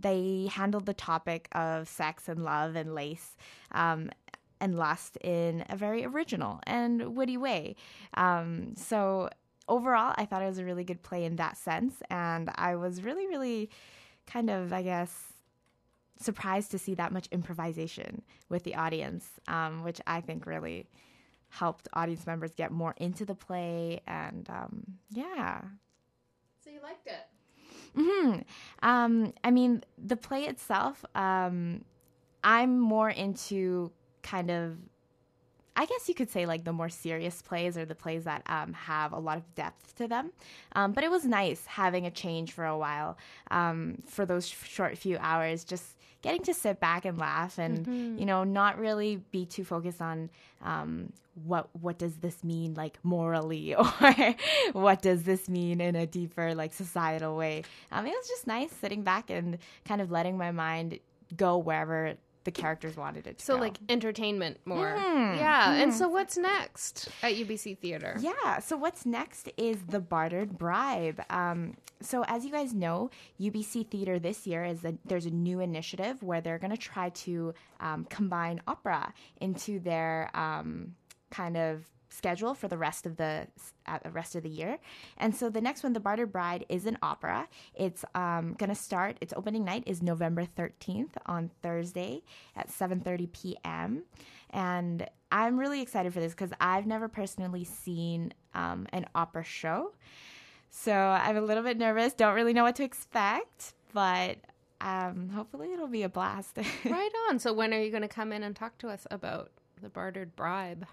[0.00, 3.36] they handled the topic of sex and love and lace
[3.72, 4.10] um,
[4.60, 7.76] and lust in a very original and witty way.
[8.14, 9.30] Um, so
[9.68, 13.02] overall, I thought it was a really good play in that sense, and I was
[13.02, 13.70] really, really
[14.26, 15.32] kind of, I guess,
[16.18, 20.86] surprised to see that much improvisation with the audience, um, which I think really
[21.48, 24.00] helped audience members get more into the play.
[24.06, 25.62] And um, yeah.
[26.62, 27.26] So you liked it.
[27.96, 28.38] Hmm
[28.82, 31.84] Um, I mean, the play itself, um,
[32.44, 34.78] I'm more into kind of,
[35.76, 38.72] I guess you could say like the more serious plays or the plays that um,
[38.74, 40.32] have a lot of depth to them.
[40.74, 43.16] Um, but it was nice having a change for a while
[43.50, 47.86] um, for those sh- short few hours, just getting to sit back and laugh and
[48.20, 50.30] you know not really be too focused on
[50.62, 51.12] um,
[51.44, 54.34] what what does this mean like morally or
[54.72, 57.62] what does this mean in a deeper like societal way.
[57.92, 60.98] Um, it was just nice sitting back and kind of letting my mind
[61.36, 62.14] go wherever
[62.44, 63.60] the characters wanted it to So go.
[63.60, 64.96] like entertainment more.
[64.96, 65.36] Mhm.
[65.36, 65.72] Yeah.
[65.74, 68.16] And so what's next at UBC Theater?
[68.20, 68.60] Yeah.
[68.60, 71.24] So what's next is the bartered bride.
[71.28, 75.60] Um, so as you guys know, UBC Theater this year is that there's a new
[75.60, 80.94] initiative where they're going to try to um, combine opera into their um,
[81.30, 83.46] kind of schedule for the rest of the
[83.86, 84.78] uh, rest of the year.
[85.16, 87.48] And so the next one, the Bartered Bride, is an opera.
[87.74, 89.16] It's um, going to start.
[89.20, 92.22] Its opening night is November thirteenth on Thursday
[92.56, 94.04] at seven thirty p.m.
[94.50, 99.92] And I'm really excited for this because I've never personally seen um, an opera show.
[100.70, 104.38] So I'm a little bit nervous, don't really know what to expect, but
[104.80, 106.56] um, hopefully it'll be a blast.
[106.84, 107.38] Right on.
[107.38, 109.50] So when are you going to come in and talk to us about
[109.80, 110.86] the bartered bride?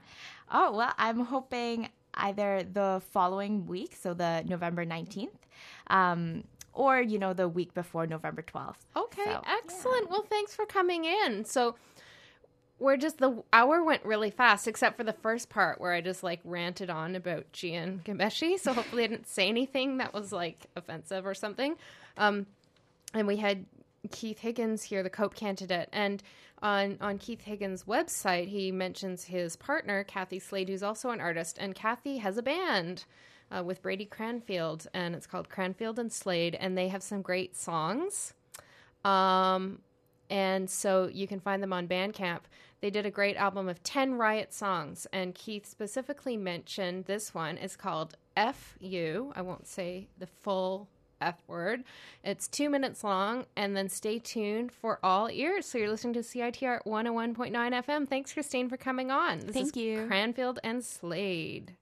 [0.51, 5.29] oh, well, I'm hoping either the following week, so the November 19th,
[5.87, 8.75] um, or, you know, the week before November 12th.
[8.95, 10.09] Okay, So, excellent.
[10.09, 11.43] Well, thanks for coming in.
[11.45, 11.75] So
[12.79, 16.21] we're just the hour went really fast, except for the first part where I just
[16.23, 18.59] like ranted on about Jian Ghomeshi.
[18.59, 21.75] So hopefully I didn't say anything that was like offensive or something.
[22.17, 22.45] Um,
[23.15, 23.65] and we had
[24.11, 26.21] Keith Higgins here, the Cope candidate, and
[26.61, 31.57] on on Keith Higgins' website, he mentions his partner Kathy Slade, who's also an artist,
[31.59, 33.05] and Kathy has a band.
[33.49, 37.55] Uh, with Brady Cranfield, and it's called Cranfield and Slade, and they have some great
[37.55, 38.33] songs.
[39.05, 39.79] Um,
[40.29, 42.41] and so you can find them on Bandcamp.
[42.81, 47.57] They did a great album of 10 Riot songs, and Keith specifically mentioned this one
[47.57, 49.33] is called F-U.
[49.35, 50.87] I won't say the full
[51.21, 51.83] F word.
[52.23, 55.65] It's two minutes long, and then stay tuned for all ears.
[55.65, 58.07] So you're listening to CITR 101.9 FM.
[58.07, 59.39] Thanks, Christine, for coming on.
[59.39, 60.07] This Thank is you.
[60.07, 61.75] Cranfield and Slade.